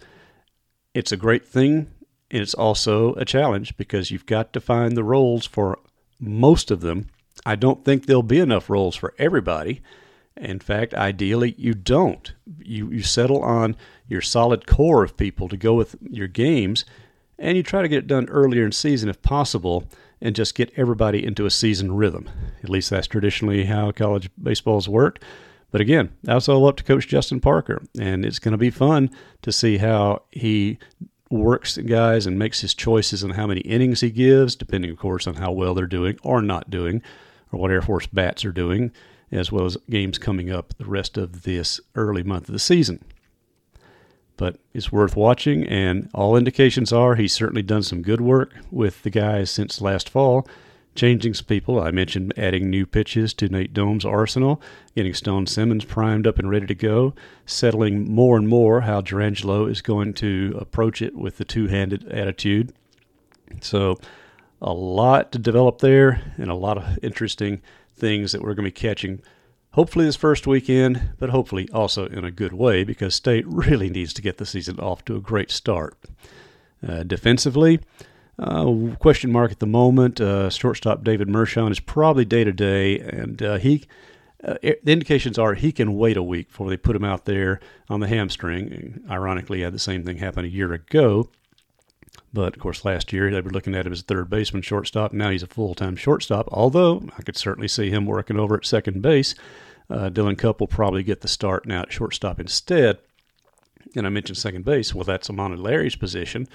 It's 0.94 1.12
a 1.12 1.18
great 1.18 1.46
thing, 1.46 1.92
and 2.32 2.42
it's 2.42 2.54
also 2.54 3.14
a 3.14 3.26
challenge 3.26 3.78
because 3.78 4.10
you've 4.12 4.26
got 4.26 4.54
to 4.54 4.60
find 4.60 4.96
the 4.96 5.04
roles 5.04 5.46
for 5.46 5.80
most 6.20 6.72
of 6.72 6.82
them. 6.82 7.08
I 7.46 7.56
don't 7.56 7.86
think 7.86 8.06
there'll 8.06 8.24
be 8.24 8.40
enough 8.40 8.70
roles 8.70 8.96
for 8.96 9.14
everybody. 9.20 9.82
In 10.40 10.60
fact, 10.60 10.94
ideally, 10.94 11.56
you 11.58 11.74
don't. 11.74 12.34
You, 12.60 12.92
you 12.92 13.02
settle 13.02 13.42
on 13.42 13.76
your 14.08 14.22
solid 14.22 14.68
core 14.68 15.04
of 15.04 15.18
people 15.18 15.50
to 15.50 15.58
go 15.58 15.74
with 15.74 15.96
your 16.02 16.28
games, 16.28 16.86
and 17.40 17.58
you 17.58 17.64
try 17.64 17.82
to 17.82 17.88
get 17.88 18.00
it 18.00 18.08
done 18.08 18.30
earlier 18.30 18.66
in 18.66 18.72
season 18.72 19.10
if 19.10 19.22
possible, 19.22 19.86
and 20.22 20.36
just 20.36 20.56
get 20.56 20.72
everybody 20.76 21.26
into 21.26 21.46
a 21.46 21.52
season 21.52 21.92
rhythm. 21.92 22.30
At 22.64 22.70
least 22.70 22.90
that's 22.90 23.08
traditionally 23.08 23.66
how 23.66 23.92
college 23.92 24.30
baseball's 24.42 24.90
worked. 24.90 25.24
But 25.72 25.82
again, 25.82 26.12
that's 26.24 26.48
all 26.48 26.68
up 26.68 26.78
to 26.78 26.84
Coach 26.84 27.08
Justin 27.08 27.40
Parker, 27.40 27.82
and 28.00 28.26
it's 28.26 28.40
going 28.40 28.54
to 28.54 28.58
be 28.58 28.70
fun 28.70 29.10
to 29.42 29.52
see 29.52 29.78
how 29.78 30.24
he 30.32 30.78
works 31.30 31.78
guys 31.78 32.26
and 32.26 32.40
makes 32.40 32.62
his 32.62 32.74
choices 32.74 33.24
on 33.24 33.32
how 33.32 33.48
many 33.48 33.60
innings 33.62 34.00
he 34.00 34.10
gives, 34.10 34.56
depending, 34.56 34.90
of 34.90 34.98
course, 34.98 35.28
on 35.28 35.36
how 35.36 35.52
well 35.52 35.74
they're 35.74 35.86
doing 35.86 36.18
or 36.24 36.42
not 36.42 36.70
doing, 36.70 37.02
or 37.52 37.60
what 37.60 37.72
Air 37.72 37.82
Force 37.82 38.08
bats 38.08 38.46
are 38.46 38.52
doing 38.52 38.92
as 39.32 39.52
well 39.52 39.66
as 39.66 39.78
games 39.90 40.18
coming 40.18 40.52
up 40.52 40.74
the 40.78 40.86
rest 40.86 41.18
of 41.18 41.44
this 41.44 41.80
early 41.96 42.24
month 42.24 42.48
of 42.48 42.54
the 42.54 42.60
season. 42.60 43.04
But 44.38 44.60
it's 44.74 44.92
worth 44.92 45.16
watching, 45.16 45.66
and 45.66 46.10
all 46.14 46.38
indications 46.38 46.94
are 46.94 47.16
he's 47.16 47.34
certainly 47.34 47.64
done 47.64 47.84
some 47.84 48.04
good 48.04 48.22
work 48.22 48.54
with 48.72 49.02
the 49.02 49.10
guys 49.10 49.50
since 49.50 49.82
last 49.82 50.10
fall, 50.10 50.48
changing 50.94 51.34
some 51.34 51.46
people. 51.46 51.82
I 51.82 51.90
mentioned 51.90 52.34
adding 52.38 52.70
new 52.70 52.86
pitches 52.86 53.34
to 53.36 53.50
Nate 53.50 53.74
Dohm's 53.74 54.06
arsenal, 54.06 54.62
getting 54.96 55.16
Stone 55.16 55.48
Simmons 55.48 55.86
primed 55.86 56.28
up 56.28 56.38
and 56.38 56.50
ready 56.50 56.68
to 56.68 56.76
go, 56.76 57.16
settling 57.48 58.12
more 58.12 58.38
and 58.38 58.48
more 58.48 58.82
how 58.82 59.02
Jurrangelo 59.02 59.70
is 59.70 59.82
going 59.82 60.14
to 60.16 60.56
approach 60.60 61.02
it 61.02 61.16
with 61.16 61.38
the 61.38 61.46
two 61.46 61.68
handed 61.68 62.08
attitude. 62.08 62.74
So, 63.62 63.98
a 64.62 64.74
lot 64.74 65.32
to 65.32 65.40
develop 65.40 65.80
there, 65.80 66.34
and 66.38 66.50
a 66.50 66.56
lot 66.56 66.78
of 66.78 67.00
interesting 67.02 67.62
things 67.98 68.32
that 68.32 68.42
we're 68.42 68.54
going 68.54 68.66
to 68.66 68.72
be 68.72 68.72
catching 68.72 69.22
hopefully 69.78 70.06
this 70.06 70.16
first 70.16 70.48
weekend, 70.48 71.14
but 71.20 71.30
hopefully 71.30 71.70
also 71.72 72.08
in 72.08 72.24
a 72.24 72.32
good 72.32 72.54
way 72.54 72.84
because 72.84 73.14
State 73.14 73.46
really 73.48 73.90
needs 73.90 74.12
to 74.14 74.24
get 74.24 74.38
the 74.38 74.46
season 74.46 74.80
off 74.80 75.06
to 75.06 75.16
a 75.16 75.22
great 75.22 75.52
start. 75.52 75.96
Uh, 76.88 77.04
defensively, 77.04 77.80
uh, 78.40 78.96
question 79.00 79.32
mark 79.32 79.52
at 79.52 79.60
the 79.60 79.68
moment. 79.68 80.20
Uh, 80.20 80.50
shortstop 80.50 81.04
David 81.04 81.28
Mershon 81.28 81.72
is 81.72 81.80
probably 81.80 82.26
day 82.26 82.44
to 82.44 82.52
day, 82.52 83.00
and 83.00 83.42
uh, 83.42 83.58
he. 83.58 83.86
Uh, 84.44 84.54
the 84.62 84.92
indications 84.92 85.40
are 85.40 85.56
he 85.56 85.72
can 85.72 85.96
wait 85.96 86.16
a 86.16 86.22
week 86.22 86.48
before 86.50 86.70
they 86.70 86.78
put 86.78 86.96
him 86.96 87.04
out 87.04 87.26
there 87.26 87.60
on 87.90 88.00
the 88.00 88.08
hamstring. 88.08 89.04
Ironically, 89.10 89.62
had 89.62 89.74
the 89.74 89.80
same 89.80 90.04
thing 90.04 90.18
happen 90.18 90.46
a 90.46 90.48
year 90.48 90.74
ago. 90.74 91.30
But 92.34 92.56
of 92.56 92.60
course, 92.60 92.86
last 92.86 93.14
year 93.14 93.32
they 93.32 93.42
were 93.42 93.52
looking 93.52 93.76
at 93.76 93.86
him 93.86 93.94
as 93.94 94.02
a 94.02 94.04
third 94.04 94.30
baseman, 94.30 94.62
shortstop. 94.62 95.14
Now 95.14 95.30
he's 95.30 95.44
a 95.44 95.48
full 95.48 95.76
time 95.76 95.96
shortstop. 95.96 96.48
Although 96.52 97.04
I 97.18 97.22
could 97.22 97.38
certainly 97.38 97.68
see 97.68 97.90
him 97.90 98.06
working 98.06 98.38
over 98.38 98.56
at 98.56 98.66
second 98.66 99.02
base. 99.02 99.34
Uh, 99.90 100.10
Dylan 100.10 100.38
Cupp 100.38 100.60
will 100.60 100.68
probably 100.68 101.04
get 101.04 101.22
the 101.22 101.28
start 101.28 101.66
now 101.66 101.82
at 101.84 101.94
shortstop 101.94 102.40
instead. 102.40 103.00
And 103.96 104.06
I 104.06 104.10
mentioned 104.10 104.38
second 104.38 104.66
base. 104.66 104.94
Well, 104.94 105.06
that's 105.06 105.30
Amani 105.30 105.56
Larry's 105.56 105.96
position, 105.96 106.48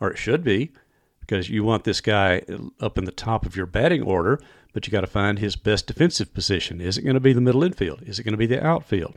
or 0.00 0.10
it 0.10 0.18
should 0.18 0.42
be, 0.42 0.72
because 1.20 1.48
you 1.48 1.62
want 1.62 1.84
this 1.84 2.00
guy 2.00 2.42
up 2.80 2.98
in 2.98 3.04
the 3.04 3.12
top 3.12 3.46
of 3.46 3.54
your 3.54 3.66
batting 3.66 4.02
order, 4.02 4.40
but 4.72 4.86
you 4.86 4.90
got 4.90 5.02
to 5.02 5.06
find 5.06 5.38
his 5.38 5.54
best 5.54 5.86
defensive 5.86 6.34
position. 6.34 6.80
Is 6.80 6.98
it 6.98 7.02
going 7.02 7.14
to 7.14 7.20
be 7.20 7.32
the 7.32 7.40
middle 7.40 7.62
infield? 7.62 8.02
Is 8.02 8.18
it 8.18 8.24
going 8.24 8.32
to 8.32 8.38
be 8.38 8.46
the 8.46 8.64
outfield? 8.64 9.16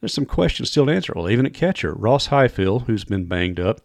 There's 0.00 0.14
some 0.14 0.26
questions 0.26 0.70
still 0.70 0.86
to 0.86 0.92
answer. 0.92 1.12
Well, 1.14 1.30
even 1.30 1.46
at 1.46 1.54
catcher, 1.54 1.94
Ross 1.94 2.26
Highfield, 2.26 2.84
who's 2.84 3.04
been 3.04 3.26
banged 3.26 3.60
up, 3.60 3.82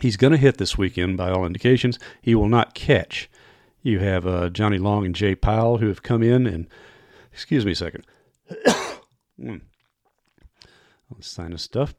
He's 0.00 0.16
going 0.16 0.32
to 0.32 0.38
hit 0.38 0.58
this 0.58 0.76
weekend 0.76 1.16
by 1.16 1.30
all 1.30 1.46
indications. 1.46 1.98
He 2.20 2.34
will 2.34 2.48
not 2.48 2.74
catch. 2.74 3.30
You 3.82 4.00
have 4.00 4.26
uh, 4.26 4.48
Johnny 4.48 4.78
Long 4.78 5.06
and 5.06 5.14
Jay 5.14 5.34
Powell 5.34 5.78
who 5.78 5.88
have 5.88 6.02
come 6.02 6.22
in 6.22 6.46
and, 6.46 6.66
excuse 7.32 7.64
me 7.64 7.72
a 7.72 7.76
second. 7.76 8.04
mm. 9.40 9.60
Sinus 11.20 11.62
stuff. 11.62 11.94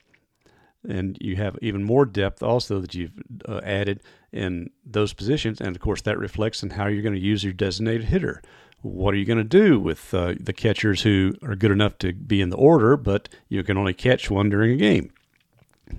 And 0.87 1.17
you 1.21 1.35
have 1.37 1.57
even 1.61 1.83
more 1.83 2.05
depth 2.05 2.43
also 2.43 2.79
that 2.79 2.93
you've 2.93 3.13
uh, 3.47 3.61
added 3.63 4.01
in 4.31 4.69
those 4.85 5.13
positions. 5.13 5.61
And 5.61 5.75
of 5.75 5.81
course, 5.81 6.01
that 6.01 6.19
reflects 6.19 6.61
in 6.61 6.71
how 6.71 6.87
you're 6.87 7.01
going 7.01 7.15
to 7.15 7.21
use 7.21 7.43
your 7.43 7.53
designated 7.53 8.05
hitter. 8.05 8.41
What 8.81 9.15
are 9.15 9.17
you 9.17 9.25
going 9.25 9.39
to 9.39 9.43
do 9.43 9.79
with 9.79 10.13
uh, 10.13 10.35
the 10.39 10.53
catchers 10.53 11.01
who 11.01 11.33
are 11.41 11.55
good 11.55 11.71
enough 11.71 11.97
to 11.99 12.13
be 12.13 12.41
in 12.41 12.49
the 12.49 12.57
order, 12.57 12.97
but 12.97 13.29
you 13.49 13.63
can 13.63 13.77
only 13.77 13.93
catch 13.93 14.29
one 14.29 14.49
during 14.49 14.71
a 14.71 14.75
game? 14.75 15.11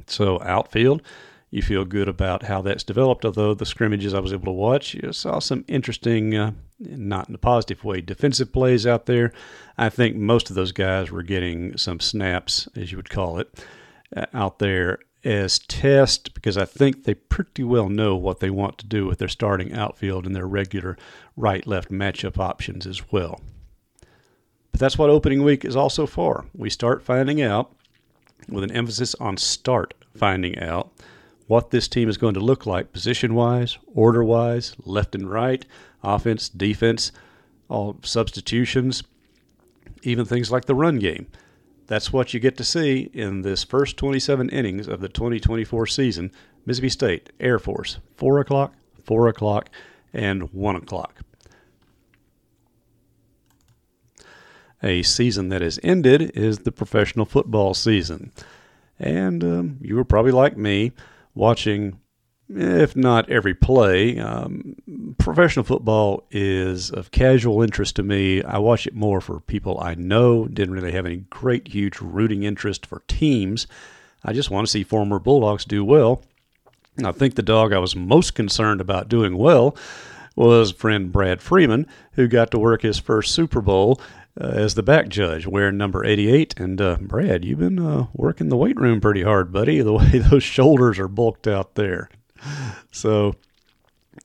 So, 0.07 0.41
outfield, 0.43 1.03
you 1.51 1.63
feel 1.63 1.85
good 1.85 2.09
about 2.09 2.45
how 2.45 2.61
that's 2.61 2.85
developed. 2.85 3.25
Although 3.25 3.55
the 3.55 3.67
scrimmages 3.67 4.15
I 4.15 4.21
was 4.21 4.33
able 4.33 4.47
to 4.47 4.53
watch, 4.53 4.95
you 4.95 5.13
saw 5.13 5.39
some 5.39 5.65
interesting, 5.69 6.35
uh, 6.35 6.53
not 6.79 7.29
in 7.29 7.35
a 7.35 7.39
positive 7.39 7.85
way, 7.85 8.01
defensive 8.01 8.53
plays 8.53 8.87
out 8.87 9.07
there. 9.07 9.33
I 9.79 9.89
think 9.89 10.17
most 10.17 10.51
of 10.51 10.57
those 10.57 10.73
guys 10.73 11.11
were 11.11 11.23
getting 11.23 11.77
some 11.77 12.01
snaps, 12.01 12.69
as 12.77 12.91
you 12.91 12.99
would 12.99 13.11
call 13.11 13.39
it, 13.39 13.65
uh, 14.17 14.27
out 14.35 14.59
there 14.59 14.99
as 15.25 15.59
test 15.59 16.35
because 16.35 16.57
I 16.57 16.65
think 16.65 17.03
they 17.03 17.15
pretty 17.15 17.65
well 17.65 17.89
know 17.89 18.15
what 18.15 18.39
they 18.39 18.51
want 18.51 18.79
to 18.79 18.87
do 18.87 19.07
with 19.07 19.19
their 19.19 19.29
starting 19.29 19.73
outfield 19.73 20.25
and 20.25 20.37
their 20.37 20.47
regular 20.47 20.97
right 21.37 21.67
left 21.67 21.91
matchup 21.91 22.39
options 22.39 22.87
as 22.87 23.11
well. 23.11 23.41
But 24.71 24.81
that's 24.81 24.99
what 24.99 25.11
opening 25.11 25.43
week 25.43 25.65
is 25.65 25.75
also 25.75 26.07
for. 26.07 26.45
We 26.55 26.71
start 26.71 27.03
finding 27.03 27.43
out, 27.43 27.75
with 28.49 28.63
an 28.63 28.71
emphasis 28.71 29.15
on 29.17 29.37
start 29.37 29.95
finding 30.15 30.59
out, 30.59 30.93
what 31.47 31.71
this 31.71 31.89
team 31.89 32.09
is 32.09 32.17
going 32.17 32.35
to 32.35 32.41
look 32.41 32.67
like 32.67 32.93
position 32.93 33.35
wise, 33.35 33.79
order 33.95 34.25
wise, 34.25 34.75
left 34.85 35.15
and 35.15 35.31
right, 35.31 35.65
offense, 36.03 36.49
defense, 36.49 37.13
all 37.69 37.99
substitutions, 38.03 39.03
even 40.03 40.25
things 40.25 40.51
like 40.51 40.65
the 40.65 40.75
run 40.75 40.99
game. 40.99 41.27
That's 41.87 42.13
what 42.13 42.35
you 42.35 42.41
get 42.41 42.57
to 42.57 42.65
see 42.65 43.11
in 43.13 43.43
this 43.43 43.63
first 43.63 43.97
27 43.97 44.49
innings 44.51 44.89
of 44.89 45.01
the 45.01 45.09
2024 45.09 45.87
season. 45.87 46.33
Mississippi 46.65 46.89
State, 46.89 47.31
Air 47.39 47.61
Force, 47.61 47.99
4 48.17 48.41
o'clock, 48.41 48.75
4 49.05 49.29
o'clock, 49.29 49.71
and 50.13 50.53
1 50.53 50.77
o'clock. 50.77 51.21
A 54.83 55.03
season 55.03 55.49
that 55.51 55.63
has 55.63 55.79
ended 55.83 56.33
is 56.35 56.59
the 56.59 56.73
professional 56.73 57.25
football 57.25 57.73
season. 57.73 58.33
And 58.99 59.45
um, 59.45 59.79
you 59.81 59.95
were 59.95 60.05
probably 60.05 60.33
like 60.33 60.57
me 60.57 60.93
watching, 61.37 62.01
if 62.49 62.97
not 62.97 63.31
every 63.31 63.55
play. 63.55 64.19
Um, 64.19 64.75
professional 65.19 65.65
football 65.65 66.27
is 66.31 66.91
of 66.91 67.11
casual 67.11 67.63
interest 67.63 67.97
to 67.97 68.03
me. 68.03 68.43
I 68.43 68.59
watch 68.59 68.87
it 68.87 68.95
more 68.95 69.21
for 69.21 69.41
people 69.41 69.79
I 69.81 69.95
know. 69.95 70.47
Didn't 70.47 70.75
really 70.75 70.93
have 70.93 71.07
any 71.07 71.25
great, 71.31 71.69
huge 71.69 72.01
rooting 72.01 72.43
interest 72.43 72.87
for 72.87 73.03
teams. 73.07 73.67
I 74.25 74.33
just 74.33 74.51
want 74.51 74.67
to 74.67 74.71
see 74.71 74.83
former 74.83 75.19
Bulldogs 75.19 75.65
do 75.65 75.85
well. 75.85 76.23
I 77.05 77.13
think 77.13 77.35
the 77.35 77.43
dog 77.43 77.73
I 77.73 77.79
was 77.79 77.95
most 77.95 78.35
concerned 78.35 78.81
about 78.81 79.09
doing 79.09 79.37
well 79.37 79.77
was 80.35 80.73
friend 80.73 81.11
Brad 81.11 81.41
Freeman, 81.41 81.87
who 82.13 82.29
got 82.29 82.51
to 82.51 82.59
work 82.59 82.83
his 82.83 82.99
first 82.99 83.35
Super 83.35 83.61
Bowl 83.61 84.01
uh, 84.39 84.49
as 84.49 84.75
the 84.75 84.83
back 84.83 85.09
judge, 85.09 85.47
wearing 85.47 85.77
number 85.77 86.05
88. 86.05 86.59
And 86.59 86.81
uh, 86.81 86.99
Brad, 87.01 87.45
you've 87.45 87.59
been 87.59 87.79
uh, 87.79 88.07
working 88.13 88.49
the 88.49 88.57
weight 88.57 88.79
room 88.79 89.01
pretty 89.01 89.23
hard, 89.23 89.53
buddy. 89.53 89.81
The 89.87 89.93
way 89.93 90.19
those 90.19 90.43
shoulders 90.43 90.99
are 90.99 91.07
bulked 91.07 91.47
out 91.47 91.77
there. 91.77 92.09
So, 92.91 93.37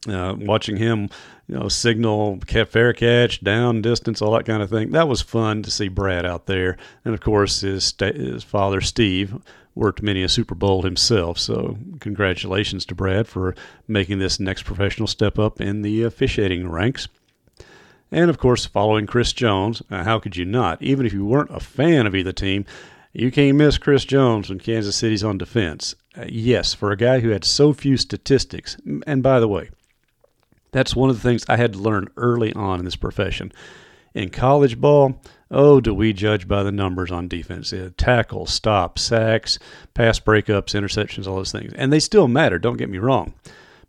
uh, 0.08 0.36
watching 0.40 0.78
him, 0.78 1.10
you 1.48 1.60
know, 1.60 1.68
signal 1.68 2.40
fair 2.48 2.94
catch, 2.94 3.44
down 3.44 3.84
distance, 3.84 4.22
all 4.22 4.32
that 4.32 4.46
kind 4.46 4.64
of 4.64 4.70
thing. 4.72 4.92
That 4.92 5.08
was 5.08 5.22
fun 5.22 5.62
to 5.64 5.70
see 5.70 5.88
Brad 5.88 6.26
out 6.26 6.48
there. 6.48 6.78
And 7.06 7.14
of 7.14 7.22
course, 7.22 7.62
his 7.62 7.94
his 8.00 8.44
father 8.44 8.82
Steve 8.82 9.36
worked 9.76 10.02
many 10.02 10.24
a 10.24 10.30
Super 10.30 10.56
Bowl 10.56 10.82
himself. 10.82 11.38
So, 11.38 11.78
congratulations 12.00 12.86
to 12.86 12.96
Brad 12.96 13.28
for 13.28 13.56
making 13.88 14.18
this 14.18 14.40
next 14.40 14.64
professional 14.64 15.08
step 15.08 15.38
up 15.38 15.62
in 15.62 15.84
the 15.84 16.04
officiating 16.04 16.70
ranks. 16.70 17.08
And 18.12 18.30
of 18.30 18.38
course, 18.38 18.66
following 18.66 19.08
Chris 19.08 19.32
Jones. 19.32 19.82
Uh, 19.90 20.04
how 20.04 20.20
could 20.20 20.36
you 20.36 20.46
not? 20.46 20.82
Even 20.82 21.06
if 21.06 21.14
you 21.14 21.26
weren't 21.26 21.56
a 21.56 21.62
fan 21.62 22.06
of 22.06 22.14
either 22.14 22.34
team, 22.34 22.66
you 23.14 23.32
can't 23.32 23.58
miss 23.58 23.78
Chris 23.78 24.04
Jones 24.04 24.50
when 24.50 24.60
Kansas 24.60 24.96
City's 24.96 25.24
on 25.24 25.38
defense. 25.38 25.96
Uh, 26.18 26.26
yes, 26.28 26.74
for 26.74 26.92
a 26.92 26.98
guy 26.98 27.22
who 27.22 27.30
had 27.30 27.46
so 27.46 27.72
few 27.72 27.96
statistics. 27.96 28.76
And 29.08 29.24
by 29.24 29.40
the 29.40 29.48
way, 29.48 29.70
that's 30.72 30.96
one 30.96 31.10
of 31.10 31.16
the 31.16 31.22
things 31.22 31.46
I 31.48 31.58
had 31.58 31.74
to 31.74 31.80
learn 31.80 32.10
early 32.18 32.54
on 32.54 32.80
in 32.80 32.86
this 32.86 32.96
profession. 32.96 33.52
In 34.14 34.30
college 34.30 34.80
ball, 34.80 35.22
oh, 35.50 35.80
do 35.80 35.94
we 35.94 36.12
judge 36.12 36.48
by 36.48 36.64
the 36.64 36.72
numbers 36.72 37.12
on 37.12 37.30
defense? 37.30 37.72
Uh, 37.72 37.92
tackles, 37.96 38.52
stops, 38.52 39.02
sacks, 39.02 39.58
pass 39.94 40.20
breakups, 40.20 40.76
interceptions, 40.78 41.28
all 41.28 41.38
those 41.38 41.52
things. 41.54 41.72
And 41.74 41.94
they 41.94 42.00
still 42.00 42.28
matter, 42.28 42.60
don't 42.60 42.78
get 42.78 42.90
me 42.90 42.98
wrong. 42.98 43.34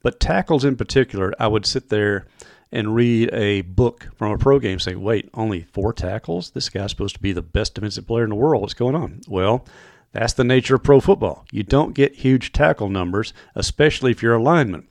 But 0.03 0.21
tackles 0.21 0.65
in 0.65 0.77
particular, 0.77 1.33
I 1.41 1.49
would 1.49 1.67
sit 1.67 1.89
there 1.89 2.27
and 2.73 2.95
read 2.95 3.33
a 3.33 3.61
book 3.61 4.09
from 4.17 4.33
a 4.33 4.39
pro 4.39 4.59
game 4.59 4.79
say, 4.79 4.95
wait, 4.95 5.29
only 5.35 5.63
four 5.73 5.93
tackles? 5.93 6.51
This 6.51 6.71
guy's 6.71 6.91
supposed 6.91 7.15
to 7.15 7.23
be 7.23 7.33
the 7.33 7.43
best 7.43 7.75
defensive 7.75 8.07
player 8.07 8.25
in 8.25 8.31
the 8.31 8.37
world. 8.37 8.63
What's 8.63 8.75
going 8.75 8.95
on? 8.95 9.21
Well, 9.29 9.67
that's 10.13 10.33
the 10.33 10.45
nature 10.45 10.75
of 10.75 10.83
pro 10.83 11.01
football. 11.01 11.45
You 11.53 11.63
don't 11.63 11.95
get 11.95 12.17
huge 12.17 12.53
tackle 12.53 12.89
numbers, 12.89 13.35
especially 13.55 14.11
if 14.11 14.23
you're 14.23 14.35
a 14.35 14.43
lineman. 14.43 14.89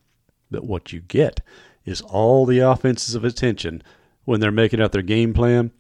But 0.50 0.64
what 0.64 0.94
you 0.94 1.02
get 1.02 1.42
is 1.86 2.02
all 2.02 2.46
the 2.46 2.60
offenses 2.60 3.16
of 3.16 3.24
attention 3.24 3.82
when 4.26 4.40
they're 4.40 4.52
making 4.52 4.82
out 4.82 4.92
their 4.92 5.02
game 5.02 5.34
plan. 5.34 5.72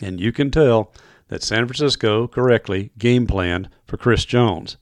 And 0.00 0.20
you 0.20 0.30
can 0.30 0.50
tell 0.50 0.92
that 1.28 1.42
San 1.42 1.66
Francisco 1.66 2.28
correctly 2.28 2.92
game 2.98 3.26
planned 3.26 3.68
for 3.86 3.96
Chris 3.96 4.24
Jones. 4.24 4.76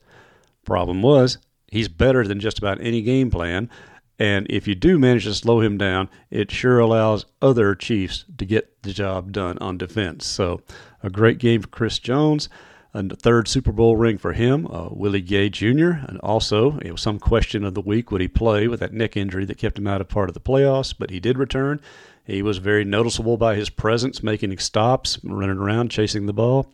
Problem 0.63 1.01
was, 1.01 1.37
he's 1.67 1.87
better 1.87 2.27
than 2.27 2.39
just 2.39 2.59
about 2.59 2.81
any 2.81 3.01
game 3.01 3.31
plan. 3.31 3.69
And 4.17 4.47
if 4.49 4.67
you 4.67 4.75
do 4.75 4.97
manage 4.97 5.25
to 5.25 5.33
slow 5.33 5.59
him 5.59 5.77
down, 5.77 6.09
it 6.29 6.49
sure 6.49 6.79
allows 6.79 7.25
other 7.41 7.75
Chiefs 7.75 8.25
to 8.37 8.45
get 8.45 8.81
the 8.83 8.93
job 8.93 9.31
done 9.31 9.57
on 9.59 9.77
defense. 9.77 10.25
So, 10.25 10.61
a 11.03 11.09
great 11.09 11.37
game 11.37 11.61
for 11.61 11.67
Chris 11.67 11.99
Jones 11.99 12.47
a 12.95 13.15
third 13.15 13.47
Super 13.47 13.73
Bowl 13.73 13.97
ring 13.97 14.17
for 14.17 14.31
him, 14.31 14.67
uh, 14.67 14.87
Willie 14.89 15.21
Gay 15.21 15.49
Jr. 15.49 15.91
And 16.07 16.17
also, 16.23 16.79
it 16.79 16.93
was 16.93 17.01
some 17.01 17.19
question 17.19 17.65
of 17.65 17.73
the 17.73 17.81
week 17.81 18.09
would 18.09 18.21
he 18.21 18.29
play 18.29 18.69
with 18.69 18.79
that 18.79 18.93
neck 18.93 19.17
injury 19.17 19.43
that 19.45 19.57
kept 19.57 19.77
him 19.77 19.87
out 19.87 19.99
of 19.99 20.07
part 20.07 20.29
of 20.29 20.33
the 20.33 20.39
playoffs, 20.39 20.93
but 20.97 21.09
he 21.09 21.19
did 21.19 21.37
return. 21.37 21.81
He 22.23 22.41
was 22.41 22.57
very 22.57 22.85
noticeable 22.85 23.35
by 23.35 23.55
his 23.55 23.69
presence, 23.69 24.23
making 24.23 24.57
stops, 24.59 25.19
running 25.23 25.57
around, 25.57 25.91
chasing 25.91 26.25
the 26.25 26.33
ball. 26.33 26.71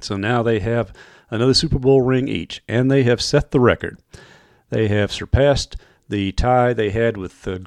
So 0.00 0.16
now 0.16 0.44
they 0.44 0.60
have 0.60 0.92
another 1.28 1.54
Super 1.54 1.78
Bowl 1.78 2.02
ring 2.02 2.28
each, 2.28 2.62
and 2.68 2.88
they 2.88 3.02
have 3.02 3.20
set 3.20 3.50
the 3.50 3.60
record. 3.60 3.98
They 4.70 4.86
have 4.88 5.10
surpassed 5.10 5.76
the 6.08 6.32
tie 6.32 6.72
they 6.72 6.90
had 6.90 7.16
with 7.16 7.42
the 7.42 7.58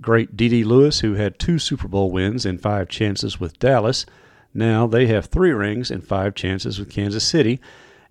great 0.00 0.36
D.D. 0.36 0.64
Lewis, 0.64 1.00
who 1.00 1.14
had 1.14 1.38
two 1.38 1.58
Super 1.58 1.88
Bowl 1.88 2.10
wins 2.10 2.44
and 2.44 2.60
five 2.60 2.88
chances 2.88 3.40
with 3.40 3.58
Dallas. 3.58 4.04
Now 4.52 4.86
they 4.86 5.06
have 5.06 5.26
three 5.26 5.52
rings 5.52 5.90
and 5.90 6.04
five 6.04 6.34
chances 6.34 6.78
with 6.78 6.90
Kansas 6.90 7.24
City, 7.24 7.60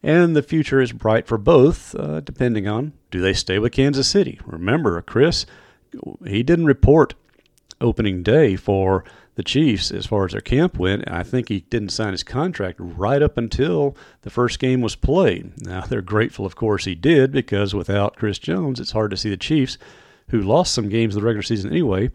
and 0.02 0.36
the 0.36 0.44
future 0.44 0.82
is 0.82 0.92
bright 0.92 1.28
for 1.28 1.38
both, 1.38 1.96
uh, 1.96 2.22
depending 2.22 2.68
on 2.68 2.94
do 3.12 3.22
they 3.22 3.34
stay 3.34 3.60
with 3.60 3.72
Kansas 3.72 4.08
City. 4.08 4.40
Remember, 4.46 5.02
Chris, 5.02 5.46
he 6.26 6.44
didn't 6.44 6.66
report 6.66 7.14
opening 7.82 8.24
day 8.24 8.56
for 8.56 9.04
the 9.38 9.44
Chiefs 9.44 9.92
as 9.92 10.08
far 10.08 10.26
as 10.26 10.32
their 10.32 10.42
camp 10.42 10.80
went. 10.80 11.04
And 11.04 11.16
I 11.16 11.22
think 11.22 11.48
he 11.48 11.60
didn't 11.60 11.90
sign 11.90 12.12
his 12.12 12.24
contract 12.24 12.80
right 12.80 13.22
up 13.22 13.38
until 13.38 13.96
the 14.24 14.32
first 14.32 14.58
game 14.58 14.82
was 14.82 14.96
played. 14.96 15.62
Now, 15.62 15.82
they're 15.82 16.02
grateful, 16.02 16.44
of 16.44 16.56
course, 16.56 16.86
he 16.86 16.96
did, 16.96 17.32
because 17.32 17.76
without 17.76 18.16
Chris 18.16 18.40
Jones, 18.40 18.80
it's 18.80 18.92
hard 18.92 19.12
to 19.12 19.18
see 19.18 19.30
the 19.30 19.38
Chiefs, 19.38 19.78
who 20.30 20.42
lost 20.42 20.74
some 20.74 20.90
games 20.90 21.16
in 21.16 21.22
the 21.22 21.26
regular 21.26 21.44
season 21.44 21.70
anyway, 21.70 22.10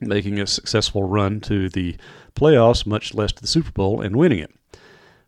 making 0.00 0.40
a 0.40 0.46
successful 0.46 1.02
run 1.02 1.40
to 1.42 1.68
the 1.68 1.96
playoffs, 2.34 2.86
much 2.86 3.12
less 3.12 3.32
to 3.32 3.42
the 3.42 3.46
Super 3.46 3.70
Bowl, 3.70 4.00
and 4.00 4.16
winning 4.16 4.38
it. 4.38 4.50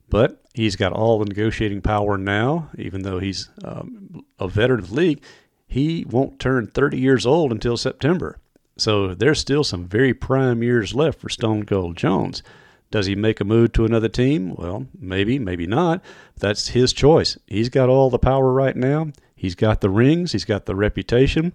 But 0.08 0.42
he's 0.54 0.74
got 0.74 0.94
all 0.94 1.18
the 1.18 1.26
negotiating 1.26 1.82
power 1.82 2.16
now, 2.16 2.70
even 2.78 3.02
though 3.02 3.18
he's 3.18 3.50
um, 3.62 4.24
a 4.38 4.48
veteran 4.48 4.80
of 4.80 4.88
the 4.88 4.94
league. 4.96 5.22
He 5.66 6.06
won't 6.08 6.40
turn 6.40 6.66
30 6.68 6.98
years 6.98 7.26
old 7.26 7.52
until 7.52 7.76
September. 7.76 8.38
So 8.80 9.14
there's 9.14 9.38
still 9.38 9.62
some 9.62 9.86
very 9.86 10.14
prime 10.14 10.62
years 10.62 10.94
left 10.94 11.20
for 11.20 11.28
Stone 11.28 11.66
Cold 11.66 11.96
Jones. 11.96 12.42
Does 12.90 13.06
he 13.06 13.14
make 13.14 13.40
a 13.40 13.44
move 13.44 13.72
to 13.72 13.84
another 13.84 14.08
team? 14.08 14.54
Well, 14.54 14.86
maybe, 14.98 15.38
maybe 15.38 15.66
not. 15.66 16.02
That's 16.38 16.68
his 16.68 16.92
choice. 16.92 17.38
He's 17.46 17.68
got 17.68 17.90
all 17.90 18.08
the 18.08 18.18
power 18.18 18.52
right 18.52 18.74
now. 18.74 19.08
He's 19.36 19.54
got 19.54 19.80
the 19.80 19.90
rings, 19.90 20.32
he's 20.32 20.44
got 20.44 20.66
the 20.66 20.74
reputation, 20.74 21.52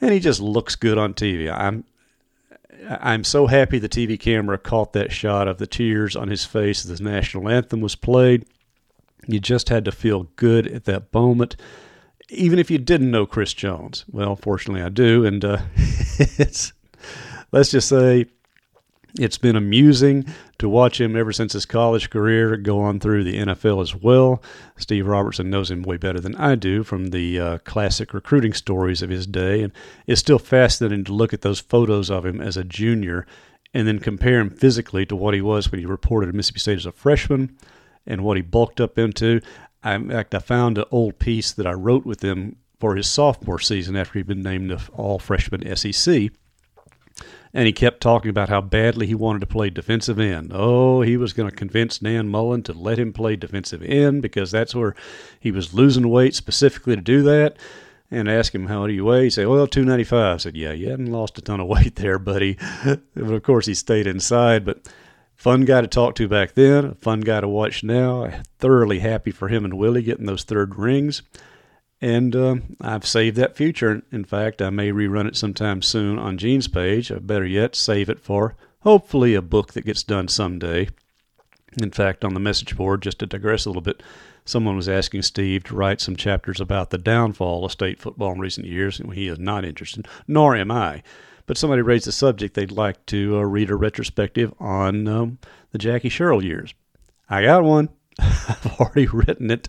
and 0.00 0.12
he 0.12 0.20
just 0.20 0.40
looks 0.40 0.76
good 0.76 0.98
on 0.98 1.14
TV. 1.14 1.52
I'm 1.52 1.84
I'm 2.88 3.24
so 3.24 3.46
happy 3.46 3.78
the 3.78 3.88
TV 3.88 4.18
camera 4.18 4.58
caught 4.58 4.92
that 4.92 5.12
shot 5.12 5.48
of 5.48 5.58
the 5.58 5.66
tears 5.66 6.14
on 6.14 6.28
his 6.28 6.44
face 6.44 6.84
as 6.84 6.98
the 6.98 7.04
national 7.04 7.48
anthem 7.48 7.80
was 7.80 7.96
played. 7.96 8.44
You 9.26 9.40
just 9.40 9.68
had 9.68 9.84
to 9.86 9.92
feel 9.92 10.28
good 10.36 10.66
at 10.68 10.84
that 10.84 11.12
moment, 11.12 11.56
even 12.30 12.58
if 12.58 12.70
you 12.70 12.78
didn't 12.78 13.10
know 13.10 13.26
Chris 13.26 13.54
Jones. 13.54 14.04
Well, 14.10 14.36
fortunately, 14.36 14.82
I 14.82 14.88
do, 14.88 15.24
and 15.24 15.44
uh, 15.44 15.58
it's 15.76 16.72
let's 17.52 17.70
just 17.70 17.88
say 17.88 18.26
it's 19.18 19.38
been 19.38 19.56
amusing 19.56 20.26
to 20.58 20.68
watch 20.68 21.00
him 21.00 21.16
ever 21.16 21.32
since 21.32 21.52
his 21.52 21.64
college 21.64 22.10
career 22.10 22.56
go 22.56 22.80
on 22.80 23.00
through 23.00 23.24
the 23.24 23.38
NFL 23.38 23.80
as 23.80 23.94
well. 23.94 24.42
Steve 24.76 25.06
Robertson 25.06 25.48
knows 25.48 25.70
him 25.70 25.82
way 25.82 25.96
better 25.96 26.20
than 26.20 26.34
I 26.36 26.56
do 26.56 26.82
from 26.82 27.06
the 27.08 27.40
uh, 27.40 27.58
classic 27.58 28.12
recruiting 28.12 28.52
stories 28.52 29.02
of 29.02 29.10
his 29.10 29.26
day, 29.26 29.62
and 29.62 29.72
it's 30.06 30.20
still 30.20 30.38
fascinating 30.38 31.04
to 31.04 31.14
look 31.14 31.32
at 31.32 31.42
those 31.42 31.60
photos 31.60 32.10
of 32.10 32.26
him 32.26 32.40
as 32.40 32.56
a 32.56 32.64
junior 32.64 33.26
and 33.74 33.86
then 33.86 33.98
compare 33.98 34.40
him 34.40 34.50
physically 34.50 35.04
to 35.06 35.16
what 35.16 35.34
he 35.34 35.40
was 35.40 35.70
when 35.70 35.78
he 35.78 35.86
reported 35.86 36.28
at 36.28 36.34
Mississippi 36.34 36.60
State 36.60 36.78
as 36.78 36.86
a 36.86 36.92
freshman 36.92 37.56
and 38.06 38.24
what 38.24 38.36
he 38.36 38.42
bulked 38.42 38.80
up 38.80 38.98
into. 38.98 39.40
I, 39.82 39.94
in 39.94 40.10
fact, 40.10 40.34
I 40.34 40.38
found 40.38 40.78
an 40.78 40.84
old 40.90 41.18
piece 41.18 41.52
that 41.52 41.66
I 41.66 41.72
wrote 41.72 42.04
with 42.04 42.22
him 42.22 42.56
for 42.78 42.96
his 42.96 43.08
sophomore 43.08 43.58
season 43.58 43.96
after 43.96 44.18
he'd 44.18 44.26
been 44.26 44.42
named 44.42 44.70
the 44.70 44.80
All 44.92 45.18
Freshman 45.18 45.76
SEC 45.76 46.30
and 47.54 47.66
he 47.66 47.72
kept 47.72 48.00
talking 48.00 48.30
about 48.30 48.48
how 48.48 48.60
badly 48.60 49.06
he 49.06 49.14
wanted 49.14 49.40
to 49.40 49.46
play 49.46 49.70
defensive 49.70 50.18
end. 50.18 50.52
Oh, 50.54 51.00
he 51.00 51.16
was 51.16 51.32
going 51.32 51.48
to 51.48 51.56
convince 51.56 51.98
Dan 51.98 52.28
Mullen 52.28 52.62
to 52.64 52.72
let 52.72 52.98
him 52.98 53.12
play 53.12 53.36
defensive 53.36 53.82
end 53.82 54.22
because 54.22 54.50
that's 54.50 54.74
where 54.74 54.94
he 55.40 55.50
was 55.50 55.74
losing 55.74 56.08
weight 56.08 56.34
specifically 56.34 56.96
to 56.96 57.02
do 57.02 57.22
that. 57.22 57.56
And 58.10 58.28
ask 58.28 58.54
him 58.54 58.68
how 58.68 58.86
do 58.86 58.92
you 58.94 59.04
weigh? 59.04 59.24
He 59.24 59.30
said, 59.30 59.48
"Well, 59.48 59.66
295." 59.66 60.34
I 60.34 60.36
said, 60.38 60.56
"Yeah, 60.56 60.72
you 60.72 60.88
hadn't 60.88 61.12
lost 61.12 61.36
a 61.36 61.42
ton 61.42 61.60
of 61.60 61.66
weight 61.68 61.96
there, 61.96 62.18
buddy." 62.18 62.56
but 62.84 63.02
of 63.16 63.42
course, 63.42 63.66
he 63.66 63.74
stayed 63.74 64.06
inside. 64.06 64.64
But 64.64 64.88
fun 65.38 65.64
guy 65.64 65.80
to 65.80 65.86
talk 65.86 66.16
to 66.16 66.28
back 66.28 66.52
then, 66.52 66.94
fun 66.96 67.20
guy 67.20 67.40
to 67.40 67.48
watch 67.48 67.82
now. 67.82 68.30
Thoroughly 68.58 68.98
happy 68.98 69.30
for 69.30 69.48
him 69.48 69.64
and 69.64 69.78
Willie 69.78 70.02
getting 70.02 70.26
those 70.26 70.44
third 70.44 70.76
rings. 70.76 71.22
And 72.00 72.36
uh, 72.36 72.56
I've 72.80 73.06
saved 73.06 73.36
that 73.36 73.56
future. 73.56 74.02
In 74.12 74.24
fact, 74.24 74.60
I 74.60 74.70
may 74.70 74.90
rerun 74.90 75.26
it 75.26 75.36
sometime 75.36 75.80
soon 75.80 76.18
on 76.18 76.38
Gene's 76.38 76.68
page. 76.68 77.10
Or 77.10 77.20
better 77.20 77.46
yet, 77.46 77.74
save 77.74 78.08
it 78.08 78.20
for 78.20 78.54
hopefully 78.80 79.34
a 79.34 79.42
book 79.42 79.72
that 79.72 79.86
gets 79.86 80.02
done 80.02 80.28
someday. 80.28 80.88
In 81.80 81.90
fact, 81.90 82.24
on 82.24 82.34
the 82.34 82.40
message 82.40 82.76
board, 82.76 83.02
just 83.02 83.18
to 83.20 83.26
digress 83.26 83.64
a 83.64 83.68
little 83.68 83.82
bit, 83.82 84.02
someone 84.48 84.76
was 84.76 84.88
asking 84.88 85.22
Steve 85.22 85.64
to 85.64 85.76
write 85.76 86.00
some 86.00 86.16
chapters 86.16 86.60
about 86.60 86.90
the 86.90 86.98
downfall 86.98 87.64
of 87.64 87.72
state 87.72 88.00
football 88.00 88.32
in 88.32 88.40
recent 88.40 88.66
years, 88.66 88.98
and 88.98 89.12
he 89.12 89.28
is 89.28 89.38
not 89.38 89.64
interested, 89.64 90.08
nor 90.26 90.56
am 90.56 90.70
I. 90.70 91.02
But 91.46 91.58
somebody 91.58 91.82
raised 91.82 92.06
the 92.06 92.12
subject 92.12 92.54
they'd 92.54 92.70
like 92.70 93.04
to 93.06 93.38
uh, 93.38 93.42
read 93.42 93.70
a 93.70 93.76
retrospective 93.76 94.52
on 94.58 95.06
um, 95.08 95.38
the 95.72 95.78
Jackie 95.78 96.08
Sherrill 96.08 96.44
years. 96.44 96.74
I 97.28 97.42
got 97.42 97.62
one. 97.62 97.90
I've 98.18 98.80
already 98.80 99.06
written 99.06 99.50
it, 99.50 99.68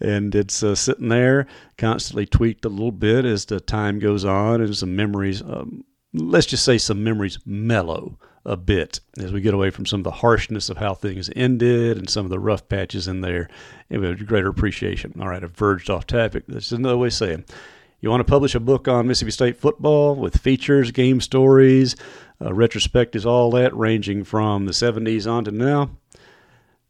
and 0.00 0.34
it's 0.34 0.62
uh, 0.62 0.74
sitting 0.74 1.08
there, 1.08 1.46
constantly 1.76 2.26
tweaked 2.26 2.64
a 2.64 2.68
little 2.68 2.92
bit 2.92 3.24
as 3.24 3.46
the 3.46 3.60
time 3.60 3.98
goes 3.98 4.24
on, 4.24 4.60
and 4.60 4.76
some 4.76 4.94
memories. 4.94 5.42
Um, 5.42 5.84
let's 6.12 6.46
just 6.46 6.64
say 6.64 6.78
some 6.78 7.02
memories 7.02 7.38
mellow 7.44 8.18
a 8.44 8.56
bit 8.56 9.00
as 9.18 9.32
we 9.32 9.40
get 9.40 9.54
away 9.54 9.70
from 9.70 9.86
some 9.86 10.00
of 10.00 10.04
the 10.04 10.10
harshness 10.10 10.68
of 10.68 10.76
how 10.76 10.94
things 10.94 11.30
ended 11.36 11.96
and 11.96 12.10
some 12.10 12.26
of 12.26 12.30
the 12.30 12.40
rough 12.40 12.68
patches 12.68 13.06
in 13.06 13.20
there, 13.20 13.48
have 14.00 14.26
greater 14.26 14.48
appreciation. 14.48 15.14
All 15.20 15.28
right, 15.28 15.42
I've 15.42 15.56
verged 15.56 15.90
off 15.90 16.06
topic. 16.06 16.44
This 16.46 16.66
is 16.66 16.72
another 16.72 16.96
way 16.96 17.08
of 17.08 17.14
saying. 17.14 17.44
You 18.00 18.10
want 18.10 18.20
to 18.20 18.30
publish 18.30 18.54
a 18.54 18.60
book 18.60 18.88
on 18.88 19.06
Mississippi 19.06 19.30
State 19.30 19.56
football 19.56 20.16
with 20.16 20.40
features, 20.40 20.90
game 20.90 21.20
stories, 21.20 21.94
uh, 22.40 22.48
retrospectives, 22.48 23.24
all 23.24 23.50
that, 23.52 23.74
ranging 23.76 24.24
from 24.24 24.66
the 24.66 24.72
70s 24.72 25.30
on 25.30 25.44
to 25.44 25.52
now? 25.52 25.90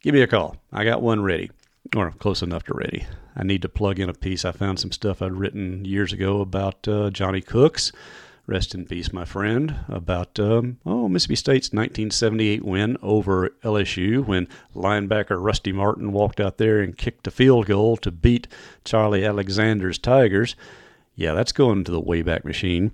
give 0.02 0.14
me 0.14 0.20
a 0.20 0.26
call. 0.26 0.56
I 0.72 0.84
got 0.84 1.00
one 1.00 1.22
ready, 1.22 1.50
or 1.96 2.10
close 2.10 2.42
enough 2.42 2.64
to 2.64 2.74
ready. 2.74 3.06
I 3.34 3.44
need 3.44 3.62
to 3.62 3.68
plug 3.68 3.98
in 3.98 4.08
a 4.08 4.14
piece. 4.14 4.44
I 4.44 4.52
found 4.52 4.78
some 4.78 4.92
stuff 4.92 5.22
I'd 5.22 5.32
written 5.32 5.84
years 5.84 6.12
ago 6.12 6.40
about 6.40 6.86
uh, 6.86 7.10
Johnny 7.10 7.40
Cooks. 7.40 7.92
Rest 8.46 8.74
in 8.74 8.86
peace, 8.86 9.12
my 9.12 9.24
friend. 9.24 9.76
About 9.88 10.38
um, 10.40 10.78
oh 10.84 11.08
Mississippi 11.08 11.36
State's 11.36 11.68
1978 11.68 12.64
win 12.64 12.96
over 13.00 13.50
LSU 13.62 14.24
when 14.24 14.48
linebacker 14.74 15.36
Rusty 15.40 15.70
Martin 15.70 16.12
walked 16.12 16.40
out 16.40 16.58
there 16.58 16.80
and 16.80 16.98
kicked 16.98 17.26
a 17.28 17.30
field 17.30 17.66
goal 17.66 17.96
to 17.98 18.10
beat 18.10 18.48
Charlie 18.84 19.24
Alexander's 19.24 19.96
Tigers. 19.96 20.56
Yeah, 21.14 21.34
that's 21.34 21.52
going 21.52 21.84
to 21.84 21.92
the 21.92 22.02
Wayback 22.02 22.44
Machine 22.44 22.90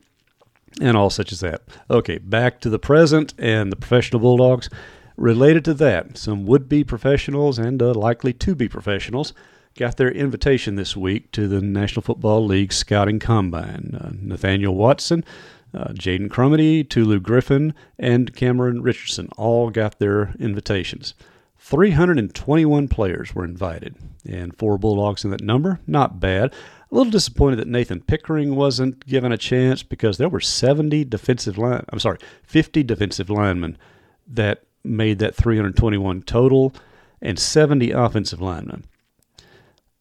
and 0.83 0.99
all 0.99 1.09
such 1.09 1.33
as 1.33 1.41
that. 1.41 1.63
Okay, 1.91 2.19
back 2.19 2.61
to 2.61 2.69
the 2.69 2.79
present 2.79 3.33
and 3.39 3.73
the 3.73 3.77
professional 3.77 4.21
Bulldogs. 4.21 4.69
Related 5.17 5.65
to 5.65 5.75
that, 5.75 6.19
some 6.19 6.45
would 6.47 6.69
be 6.69 6.85
professionals 6.85 7.59
and 7.59 7.83
uh, 7.83 7.95
likely 7.95 8.35
to 8.35 8.55
be 8.55 8.69
professionals 8.69 9.33
got 9.79 9.97
their 9.97 10.11
invitation 10.11 10.75
this 10.75 10.97
week 10.97 11.31
to 11.31 11.47
the 11.47 11.61
National 11.61 12.03
Football 12.03 12.45
League 12.45 12.73
Scouting 12.73 13.21
Combine. 13.21 13.97
Uh, 13.99 14.11
Nathaniel 14.21 14.75
Watson, 14.75 15.25
uh, 15.73 15.91
Jaden 15.91 16.29
Crumedy, 16.29 16.87
Tulu 16.87 17.21
Griffin, 17.21 17.73
and 17.97 18.35
Cameron 18.35 18.83
Richardson 18.83 19.29
all 19.37 19.71
got 19.71 20.01
their 20.01 20.35
invitations. 20.41 21.15
321 21.59 22.89
players 22.89 23.37
were 23.37 23.45
invited, 23.45 23.95
and 24.29 24.57
four 24.57 24.79
Bulldogs 24.79 25.25
in 25.25 25.31
that 25.31 25.43
number. 25.43 25.79
Not 25.87 26.19
bad. 26.19 26.53
A 26.91 26.95
little 26.95 27.13
disappointed 27.13 27.61
that 27.61 27.69
Nathan 27.69 28.01
Pickering 28.01 28.57
wasn't 28.57 29.07
given 29.07 29.31
a 29.31 29.39
chance 29.39 29.85
because 29.85 30.19
there 30.19 30.29
were 30.29 30.41
70 30.41 31.05
defensive 31.05 31.57
line. 31.57 31.85
I'm 31.93 32.01
sorry, 32.01 32.19
50 32.43 32.83
defensive 32.83 33.31
linemen 33.31 33.79
that 34.27 34.65
made 34.83 35.21
that 35.21 35.37
321 35.37 36.23
total, 36.23 36.75
and 37.23 37.39
70 37.39 37.93
offensive 37.93 38.41
linemen. 38.41 38.85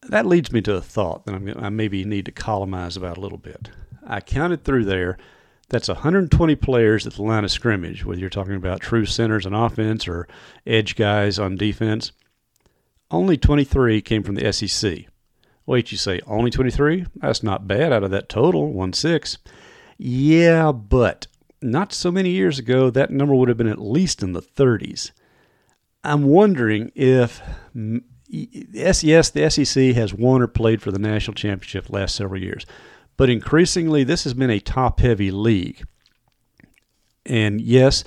That 0.02 0.26
leads 0.26 0.52
me 0.52 0.60
to 0.62 0.74
a 0.76 0.80
thought 0.80 1.26
that 1.26 1.34
I'm, 1.34 1.52
I 1.58 1.68
maybe 1.68 2.04
need 2.04 2.26
to 2.26 2.32
columnize 2.32 2.96
about 2.96 3.18
a 3.18 3.20
little 3.20 3.38
bit. 3.38 3.70
I 4.06 4.20
counted 4.20 4.64
through 4.64 4.84
there. 4.84 5.18
That's 5.68 5.88
120 5.88 6.56
players 6.56 7.06
at 7.06 7.14
the 7.14 7.22
line 7.22 7.44
of 7.44 7.50
scrimmage, 7.50 8.04
whether 8.04 8.20
you're 8.20 8.30
talking 8.30 8.54
about 8.54 8.80
true 8.80 9.04
centers 9.04 9.44
on 9.44 9.52
offense 9.52 10.08
or 10.08 10.26
edge 10.66 10.96
guys 10.96 11.38
on 11.38 11.56
defense. 11.56 12.12
Only 13.10 13.36
23 13.36 14.00
came 14.00 14.22
from 14.22 14.34
the 14.34 14.50
SEC. 14.52 15.06
Wait, 15.66 15.92
you 15.92 15.98
say 15.98 16.20
only 16.26 16.50
23? 16.50 17.04
That's 17.16 17.42
not 17.42 17.68
bad 17.68 17.92
out 17.92 18.02
of 18.02 18.10
that 18.10 18.30
total, 18.30 18.72
1 18.72 18.94
6. 18.94 19.38
Yeah, 19.98 20.72
but 20.72 21.26
not 21.60 21.92
so 21.92 22.10
many 22.10 22.30
years 22.30 22.58
ago, 22.58 22.88
that 22.88 23.10
number 23.10 23.34
would 23.34 23.48
have 23.48 23.58
been 23.58 23.68
at 23.68 23.80
least 23.80 24.22
in 24.22 24.32
the 24.32 24.40
30s. 24.40 25.10
I'm 26.04 26.22
wondering 26.24 26.92
if, 26.94 27.42
yes, 28.28 29.30
the 29.30 29.50
SEC 29.50 29.94
has 29.94 30.14
won 30.14 30.42
or 30.42 30.46
played 30.46 30.82
for 30.82 30.90
the 30.90 30.98
national 30.98 31.34
championship 31.34 31.86
the 31.86 31.92
last 31.92 32.14
several 32.14 32.40
years, 32.40 32.66
but 33.16 33.30
increasingly 33.30 34.04
this 34.04 34.24
has 34.24 34.34
been 34.34 34.50
a 34.50 34.60
top 34.60 35.00
heavy 35.00 35.30
league. 35.30 35.84
And 37.24 37.60
yes, 37.60 38.04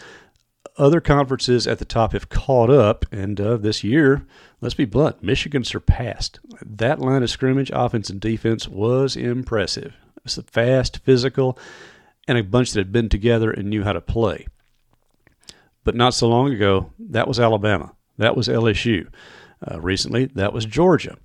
other 0.77 1.01
conferences 1.01 1.67
at 1.67 1.79
the 1.79 1.85
top 1.85 2.13
have 2.13 2.29
caught 2.29 2.69
up, 2.69 3.05
and 3.11 3.39
uh, 3.39 3.57
this 3.57 3.83
year, 3.83 4.25
let's 4.61 4.73
be 4.73 4.85
blunt, 4.85 5.21
Michigan 5.21 5.63
surpassed. 5.63 6.39
That 6.61 6.99
line 6.99 7.23
of 7.23 7.29
scrimmage, 7.29 7.71
offense 7.73 8.09
and 8.09 8.21
defense, 8.21 8.67
was 8.67 9.15
impressive. 9.15 9.93
It's 10.23 10.37
fast, 10.37 10.99
physical, 10.99 11.57
and 12.27 12.37
a 12.37 12.43
bunch 12.43 12.71
that 12.71 12.79
had 12.79 12.91
been 12.91 13.09
together 13.09 13.51
and 13.51 13.69
knew 13.69 13.83
how 13.83 13.93
to 13.93 14.01
play. 14.01 14.47
But 15.83 15.95
not 15.95 16.13
so 16.13 16.27
long 16.27 16.53
ago, 16.53 16.91
that 16.99 17.27
was 17.27 17.39
Alabama. 17.39 17.93
That 18.17 18.37
was 18.37 18.47
LSU. 18.47 19.07
Uh, 19.69 19.79
recently, 19.79 20.25
that 20.25 20.53
was 20.53 20.65
Georgia. 20.65 21.17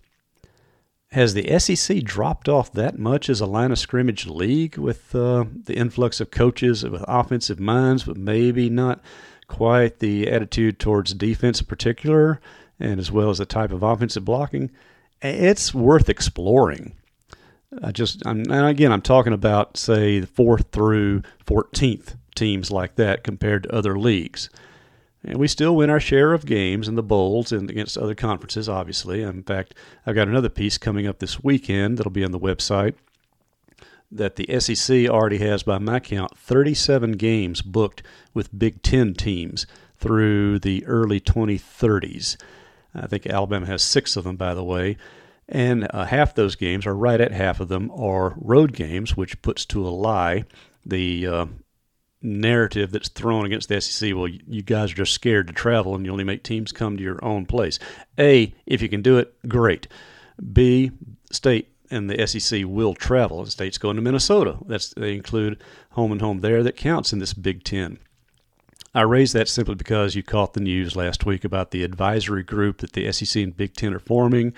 Has 1.13 1.35
the 1.35 1.59
SEC 1.59 2.03
dropped 2.03 2.49
off 2.49 2.73
that 2.73 2.99
much 2.99 3.31
as 3.31 3.41
a 3.41 3.47
line 3.47 3.73
of 3.73 3.79
scrimmage 3.79 4.27
league 4.27 4.77
with 4.77 5.15
uh, 5.15 5.45
the 5.65 5.77
influx 5.77 6.21
of 6.21 6.31
coaches 6.31 6.85
with 6.85 7.05
offensive 7.07 7.61
minds, 7.61 8.05
but 8.05 8.17
maybe 8.17 8.69
not 8.69 9.01
quite 9.49 10.01
the 10.01 10.31
attitude 10.31 10.79
towards 10.79 11.15
defense 11.15 11.61
in 11.61 11.67
particular, 11.67 12.41
and 12.79 12.99
as 12.99 13.11
well 13.11 13.31
as 13.31 13.39
the 13.39 13.47
type 13.47 13.71
of 13.71 13.83
offensive 13.83 14.25
blocking? 14.25 14.71
It's 15.23 15.73
worth 15.73 16.09
exploring. 16.09 16.95
I 17.83 17.93
just, 17.93 18.27
I'm, 18.27 18.41
and 18.51 18.67
again, 18.67 18.93
I'm 18.93 19.03
talking 19.03 19.33
about, 19.33 19.77
say, 19.77 20.21
the 20.21 20.27
fourth 20.27 20.67
through 20.73 21.23
14th 21.47 22.17
teams 22.35 22.71
like 22.71 22.97
that 22.97 23.25
compared 23.25 23.65
to 23.65 23.75
other 23.75 23.99
leagues. 23.99 24.51
And 25.27 25.39
we 25.39 25.49
still 25.49 25.75
win 25.75 25.91
our 25.91 25.99
share 25.99 26.33
of 26.33 26.47
games 26.47 26.87
in 26.87 26.95
the 26.95 27.03
bowls 27.03 27.51
and 27.51 27.69
against 27.69 27.99
other 27.99 28.15
conferences, 28.15 28.69
obviously. 28.69 29.23
In 29.23 29.43
fact, 29.43 29.75
I've 30.07 30.15
got 30.15 30.29
another 30.29 30.49
piece 30.49 30.79
coming 30.79 31.09
up 31.09 31.19
this 31.19 31.43
weekend 31.43 31.99
that'll 31.99 32.13
be 32.13 32.25
on 32.25 32.31
the 32.31 32.39
website 32.39 32.95
that 34.09 34.37
the 34.37 34.61
SEC 34.61 35.09
already 35.09 35.39
has, 35.39 35.65
by 35.65 35.79
my 35.79 35.99
count, 35.99 36.39
37 36.39 37.13
games 37.13 37.61
booked 37.61 38.05
with 38.35 38.57
Big 38.57 38.83
Ten 38.83 39.15
teams 39.15 39.67
through 39.99 40.61
the 40.61 40.87
early 40.87 41.19
2030s. 41.19 42.37
I 42.95 43.09
think 43.09 43.27
Alabama 43.27 43.67
has 43.67 43.83
six 43.83 44.17
of 44.17 44.23
them, 44.23 44.37
by 44.37 44.55
the 44.55 44.63
way. 44.63 44.97
And 45.49 45.89
uh, 45.93 46.05
half 46.05 46.37
those 46.37 46.55
games, 46.55 46.87
or 46.87 46.95
right 46.95 47.21
at 47.21 47.33
half 47.33 47.59
of 47.59 47.67
them, 47.67 47.91
are 47.91 48.35
road 48.37 48.75
games, 48.75 49.17
which 49.17 49.43
puts 49.43 49.65
to 49.67 49.87
a 49.87 49.91
lie 49.91 50.45
the 50.85 51.27
uh, 51.27 51.47
narrative 52.27 52.91
that's 52.91 53.09
thrown 53.09 53.47
against 53.47 53.69
the 53.69 53.81
SEC. 53.81 54.15
Well, 54.15 54.29
you 54.29 54.63
guys 54.63 54.93
are 54.93 54.97
just 54.97 55.13
scared 55.13 55.47
to 55.47 55.53
travel 55.53 55.95
and 55.95 56.05
you 56.05 56.13
only 56.13 56.25
make 56.25 56.43
teams 56.43 56.73
come 56.73 56.97
to 56.97 57.03
your 57.03 57.25
own 57.25 57.47
place. 57.47 57.79
A, 58.19 58.55
if 58.67 58.83
you 58.83 58.89
can 58.89 59.03
do 59.03 59.19
it, 59.19 59.35
great. 59.49 59.89
B, 60.53 60.91
state 61.31 61.73
and 61.91 62.11
the 62.11 62.27
SEC 62.27 62.65
will 62.67 62.95
travel. 62.95 63.45
The 63.45 63.51
states 63.51 63.79
going 63.79 63.97
to 63.97 64.03
Minnesota. 64.03 64.59
That's 64.67 64.91
they 64.95 65.15
include 65.15 65.63
home 65.91 66.13
and 66.13 66.21
home 66.21 66.41
there. 66.41 66.63
That 66.63 66.77
counts 66.77 67.13
in 67.13 67.19
this 67.19 67.33
Big 67.33 67.65
Ten. 67.65 67.99
I 68.95 69.03
raise 69.03 69.33
that 69.33 69.49
simply 69.49 69.75
because 69.75 70.15
you 70.15 70.23
caught 70.23 70.55
the 70.55 70.61
news 70.61 70.97
last 70.97 71.27
week 71.27 71.45
about 71.45 71.71
the 71.71 71.85
advisory 71.85 72.43
group 72.43 72.79
that 72.79 72.95
the 72.95 73.11
SEC 73.13 73.43
and 73.43 73.57
Big 73.57 73.75
Ten 73.75 73.95
are 73.95 73.99
forming. 73.99 74.55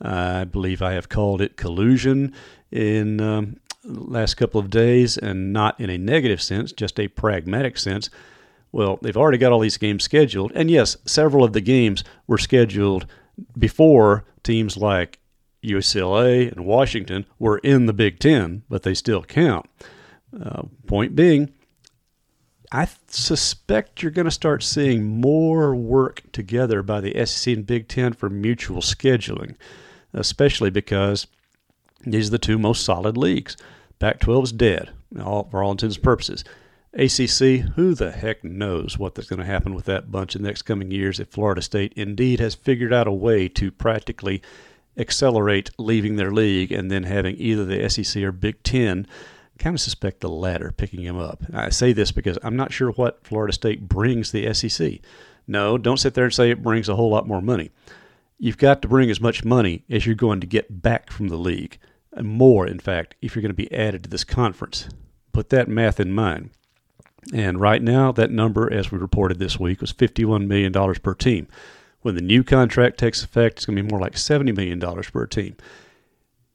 I 0.00 0.44
believe 0.44 0.82
I 0.82 0.92
have 0.92 1.08
called 1.08 1.40
it 1.40 1.56
collusion 1.56 2.34
in 2.72 3.20
um, 3.20 3.56
last 3.84 4.34
couple 4.34 4.60
of 4.60 4.70
days, 4.70 5.16
and 5.16 5.52
not 5.52 5.78
in 5.80 5.90
a 5.90 5.98
negative 5.98 6.40
sense, 6.40 6.72
just 6.72 6.98
a 6.98 7.08
pragmatic 7.08 7.78
sense. 7.78 8.10
Well, 8.70 8.98
they've 9.02 9.16
already 9.16 9.38
got 9.38 9.52
all 9.52 9.60
these 9.60 9.76
games 9.76 10.04
scheduled, 10.04 10.52
and 10.54 10.70
yes, 10.70 10.96
several 11.04 11.44
of 11.44 11.52
the 11.52 11.60
games 11.60 12.04
were 12.26 12.38
scheduled 12.38 13.06
before 13.58 14.24
teams 14.42 14.76
like 14.76 15.18
UCLA 15.62 16.50
and 16.50 16.64
Washington 16.64 17.26
were 17.38 17.58
in 17.58 17.86
the 17.86 17.92
Big 17.92 18.18
Ten, 18.18 18.62
but 18.68 18.82
they 18.82 18.94
still 18.94 19.22
count. 19.22 19.66
Uh, 20.38 20.62
point 20.86 21.14
being, 21.14 21.52
I 22.72 22.88
suspect 23.08 24.02
you're 24.02 24.10
going 24.10 24.24
to 24.24 24.30
start 24.30 24.62
seeing 24.62 25.20
more 25.20 25.74
work 25.74 26.22
together 26.32 26.82
by 26.82 27.00
the 27.00 27.26
SEC 27.26 27.54
and 27.54 27.66
Big 27.66 27.88
Ten 27.88 28.14
for 28.14 28.30
mutual 28.30 28.80
scheduling 28.80 29.56
especially 30.14 30.70
because 30.70 31.26
these 32.04 32.28
are 32.28 32.32
the 32.32 32.38
two 32.38 32.58
most 32.58 32.84
solid 32.84 33.16
leagues. 33.16 33.56
Pac 33.98 34.20
12 34.20 34.44
is 34.44 34.52
dead 34.52 34.90
all, 35.20 35.48
for 35.50 35.62
all 35.62 35.72
intents 35.72 35.96
and 35.96 36.04
purposes. 36.04 36.44
ACC, 36.94 37.72
who 37.74 37.94
the 37.94 38.12
heck 38.12 38.44
knows 38.44 38.98
what's 38.98 39.26
going 39.26 39.38
to 39.38 39.46
happen 39.46 39.74
with 39.74 39.86
that 39.86 40.10
bunch 40.10 40.36
in 40.36 40.42
the 40.42 40.48
next 40.48 40.62
coming 40.62 40.90
years 40.90 41.18
if 41.18 41.28
Florida 41.28 41.62
State 41.62 41.92
indeed 41.96 42.38
has 42.38 42.54
figured 42.54 42.92
out 42.92 43.06
a 43.06 43.12
way 43.12 43.48
to 43.48 43.70
practically 43.70 44.42
accelerate 44.98 45.70
leaving 45.78 46.16
their 46.16 46.30
league 46.30 46.70
and 46.70 46.90
then 46.90 47.04
having 47.04 47.34
either 47.38 47.64
the 47.64 47.88
SEC 47.88 48.22
or 48.22 48.32
Big 48.32 48.62
Ten. 48.62 49.06
I 49.58 49.62
kind 49.62 49.74
of 49.74 49.80
suspect 49.80 50.20
the 50.20 50.28
latter 50.28 50.70
picking 50.76 51.02
him 51.02 51.16
up. 51.16 51.42
I 51.54 51.70
say 51.70 51.94
this 51.94 52.12
because 52.12 52.38
I'm 52.42 52.56
not 52.56 52.72
sure 52.72 52.90
what 52.90 53.24
Florida 53.26 53.54
State 53.54 53.88
brings 53.88 54.32
the 54.32 54.52
SEC. 54.52 54.98
No, 55.46 55.78
don't 55.78 55.96
sit 55.96 56.12
there 56.12 56.24
and 56.24 56.34
say 56.34 56.50
it 56.50 56.62
brings 56.62 56.90
a 56.90 56.96
whole 56.96 57.10
lot 57.10 57.26
more 57.26 57.40
money 57.40 57.70
you've 58.42 58.58
got 58.58 58.82
to 58.82 58.88
bring 58.88 59.08
as 59.08 59.20
much 59.20 59.44
money 59.44 59.84
as 59.88 60.04
you're 60.04 60.16
going 60.16 60.40
to 60.40 60.46
get 60.48 60.82
back 60.82 61.12
from 61.12 61.28
the 61.28 61.36
league, 61.36 61.78
more, 62.20 62.66
in 62.66 62.78
fact, 62.78 63.14
if 63.22 63.34
you're 63.34 63.42
going 63.42 63.50
to 63.50 63.54
be 63.54 63.72
added 63.72 64.04
to 64.04 64.10
this 64.10 64.24
conference. 64.24 64.88
Put 65.32 65.48
that 65.50 65.68
math 65.68 65.98
in 65.98 66.12
mind. 66.12 66.50
And 67.32 67.60
right 67.60 67.80
now, 67.80 68.12
that 68.12 68.30
number, 68.30 68.70
as 68.72 68.90
we 68.90 68.98
reported 68.98 69.38
this 69.38 69.58
week, 69.58 69.80
was 69.80 69.92
$51 69.92 70.46
million 70.46 70.72
per 70.72 71.14
team. 71.14 71.46
When 72.00 72.16
the 72.16 72.20
new 72.20 72.42
contract 72.42 72.98
takes 72.98 73.22
effect, 73.22 73.58
it's 73.58 73.66
going 73.66 73.76
to 73.76 73.82
be 73.82 73.88
more 73.88 74.00
like 74.00 74.14
$70 74.14 74.54
million 74.56 74.80
per 74.80 75.26
team. 75.26 75.56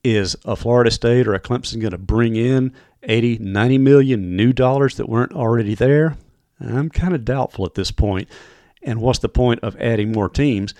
Is 0.03 0.35
a 0.45 0.55
Florida 0.55 0.91
State 0.91 1.27
or 1.27 1.33
a 1.33 1.39
Clemson 1.39 1.81
going 1.81 1.91
to 1.91 1.97
bring 1.97 2.35
in 2.35 2.73
80, 3.03 3.39
90 3.39 3.77
million 3.77 4.35
new 4.35 4.53
dollars 4.53 4.95
that 4.95 5.09
weren't 5.09 5.33
already 5.33 5.73
there? 5.73 6.17
I'm 6.59 6.89
kind 6.89 7.15
of 7.15 7.25
doubtful 7.25 7.65
at 7.65 7.75
this 7.75 7.91
point. 7.91 8.27
And 8.83 9.01
what's 9.01 9.19
the 9.19 9.29
point 9.29 9.61
of 9.61 9.75
adding 9.77 10.11
more 10.11 10.29
teams 10.29 10.73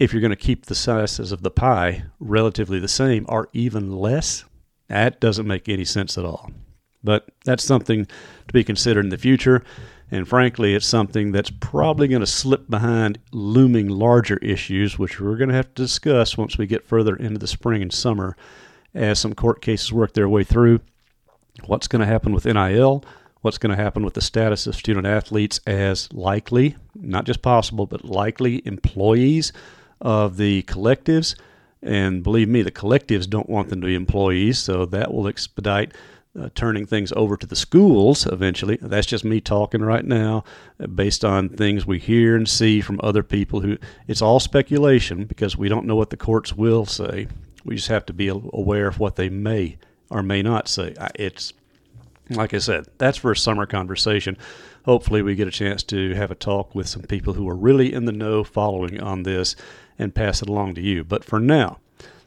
if 0.00 0.14
you're 0.14 0.22
going 0.22 0.30
to 0.30 0.36
keep 0.36 0.64
the 0.64 0.74
sizes 0.74 1.30
of 1.30 1.42
the 1.42 1.50
pie 1.50 2.04
relatively 2.18 2.80
the 2.80 2.88
same 2.88 3.26
or 3.28 3.50
even 3.52 3.92
less, 3.92 4.44
that 4.88 5.20
doesn't 5.20 5.46
make 5.46 5.68
any 5.68 5.84
sense 5.84 6.16
at 6.16 6.24
all. 6.24 6.50
But 7.04 7.28
that's 7.44 7.62
something 7.62 8.06
to 8.06 8.52
be 8.52 8.64
considered 8.64 9.04
in 9.04 9.10
the 9.10 9.18
future. 9.18 9.62
And 10.10 10.26
frankly, 10.26 10.74
it's 10.74 10.86
something 10.86 11.32
that's 11.32 11.50
probably 11.50 12.08
going 12.08 12.20
to 12.20 12.26
slip 12.26 12.68
behind 12.68 13.18
looming 13.30 13.88
larger 13.88 14.38
issues, 14.38 14.98
which 14.98 15.20
we're 15.20 15.36
going 15.36 15.50
to 15.50 15.54
have 15.54 15.72
to 15.74 15.82
discuss 15.82 16.36
once 16.36 16.56
we 16.56 16.66
get 16.66 16.86
further 16.86 17.14
into 17.14 17.38
the 17.38 17.46
spring 17.46 17.82
and 17.82 17.92
summer 17.92 18.36
as 18.94 19.18
some 19.18 19.34
court 19.34 19.60
cases 19.60 19.92
work 19.92 20.14
their 20.14 20.28
way 20.30 20.44
through. 20.44 20.80
What's 21.66 21.88
going 21.88 22.00
to 22.00 22.06
happen 22.06 22.32
with 22.32 22.46
NIL? 22.46 23.04
What's 23.42 23.58
going 23.58 23.76
to 23.76 23.82
happen 23.82 24.02
with 24.02 24.14
the 24.14 24.22
status 24.22 24.66
of 24.66 24.74
student 24.74 25.06
athletes 25.06 25.60
as 25.66 26.10
likely, 26.12 26.76
not 26.94 27.26
just 27.26 27.42
possible, 27.42 27.86
but 27.86 28.04
likely 28.04 28.66
employees 28.66 29.52
of 30.00 30.36
the 30.36 30.62
collectives. 30.64 31.34
And 31.82 32.22
believe 32.22 32.48
me, 32.48 32.62
the 32.62 32.70
collectives 32.70 33.28
don't 33.28 33.48
want 33.48 33.68
them 33.70 33.80
to 33.80 33.86
be 33.86 33.94
employees, 33.94 34.58
so 34.58 34.84
that 34.86 35.12
will 35.12 35.26
expedite 35.26 35.94
uh, 36.38 36.48
turning 36.54 36.86
things 36.86 37.12
over 37.16 37.36
to 37.36 37.46
the 37.46 37.56
schools 37.56 38.26
eventually. 38.26 38.78
That's 38.80 39.06
just 39.06 39.24
me 39.24 39.40
talking 39.40 39.82
right 39.82 40.04
now 40.04 40.44
uh, 40.78 40.86
based 40.86 41.24
on 41.24 41.48
things 41.48 41.86
we 41.86 41.98
hear 41.98 42.36
and 42.36 42.48
see 42.48 42.80
from 42.80 43.00
other 43.02 43.22
people 43.22 43.60
who 43.60 43.78
it's 44.06 44.22
all 44.22 44.40
speculation 44.40 45.24
because 45.24 45.56
we 45.56 45.68
don't 45.68 45.86
know 45.86 45.96
what 45.96 46.10
the 46.10 46.16
courts 46.16 46.52
will 46.54 46.86
say. 46.86 47.26
We 47.64 47.76
just 47.76 47.88
have 47.88 48.06
to 48.06 48.12
be 48.12 48.28
aware 48.28 48.86
of 48.86 48.98
what 48.98 49.16
they 49.16 49.28
may 49.28 49.78
or 50.08 50.22
may 50.22 50.42
not 50.42 50.68
say. 50.68 50.94
It's 51.16 51.52
like 52.30 52.54
I 52.54 52.58
said, 52.58 52.86
that's 52.98 53.18
for 53.18 53.32
a 53.32 53.36
summer 53.36 53.66
conversation. 53.66 54.36
Hopefully, 54.84 55.22
we 55.22 55.34
get 55.34 55.48
a 55.48 55.52
chance 55.52 55.82
to 55.84 56.14
have 56.14 56.30
a 56.30 56.34
talk 56.34 56.74
with 56.74 56.88
some 56.88 57.02
people 57.02 57.34
who 57.34 57.48
are 57.48 57.56
really 57.56 57.92
in 57.92 58.04
the 58.06 58.12
know 58.12 58.44
following 58.44 59.00
on 59.00 59.22
this 59.22 59.56
and 59.98 60.14
pass 60.14 60.42
it 60.42 60.48
along 60.48 60.74
to 60.74 60.80
you. 60.80 61.04
But 61.04 61.24
for 61.24 61.38
now, 61.38 61.78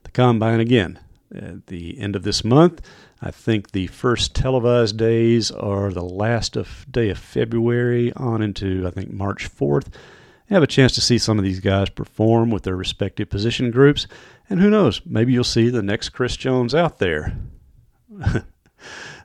the 0.03 0.11
combine 0.11 0.59
again 0.59 0.99
at 1.35 1.67
the 1.67 1.99
end 1.99 2.15
of 2.15 2.23
this 2.23 2.43
month. 2.43 2.81
I 3.21 3.31
think 3.31 3.71
the 3.71 3.87
first 3.87 4.35
televised 4.35 4.97
days 4.97 5.49
are 5.49 5.91
the 5.91 6.03
last 6.03 6.55
of 6.55 6.85
day 6.91 7.09
of 7.09 7.17
February 7.17 8.11
on 8.13 8.41
into 8.41 8.85
I 8.85 8.91
think 8.91 9.11
March 9.11 9.49
4th. 9.49 9.87
I 10.49 10.53
have 10.53 10.63
a 10.63 10.67
chance 10.67 10.93
to 10.95 11.01
see 11.01 11.17
some 11.17 11.39
of 11.39 11.43
these 11.43 11.61
guys 11.61 11.89
perform 11.89 12.51
with 12.51 12.63
their 12.63 12.75
respective 12.75 13.29
position 13.29 13.71
groups, 13.71 14.07
and 14.49 14.59
who 14.59 14.69
knows, 14.69 15.01
maybe 15.05 15.33
you'll 15.33 15.43
see 15.43 15.69
the 15.69 15.81
next 15.81 16.09
Chris 16.09 16.35
Jones 16.35 16.75
out 16.75 16.99
there. 16.99 17.35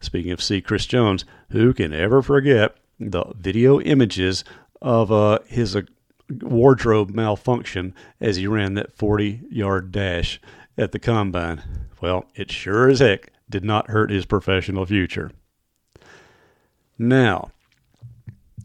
Speaking 0.01 0.31
of 0.31 0.41
see 0.41 0.63
Chris 0.63 0.87
Jones, 0.87 1.25
who 1.51 1.75
can 1.75 1.93
ever 1.93 2.23
forget 2.23 2.77
the 2.99 3.25
video 3.37 3.81
images 3.81 4.45
of 4.81 5.11
uh, 5.11 5.39
his 5.47 5.77
uh, 5.77 5.83
wardrobe 6.43 7.11
malfunction 7.11 7.95
as 8.21 8.37
he 8.37 8.47
ran 8.47 8.75
that 8.75 8.93
40 8.93 9.43
yard 9.51 9.93
dash 9.93 10.41
at 10.77 10.93
the 10.93 10.99
combine? 10.99 11.63
Well, 12.01 12.27
it 12.35 12.51
sure 12.51 12.89
as 12.89 13.01
heck 13.01 13.33
did 13.51 13.65
not 13.65 13.91
hurt 13.91 14.11
his 14.11 14.27
professional 14.27 14.87
future. 14.87 15.33
Now, 16.99 17.53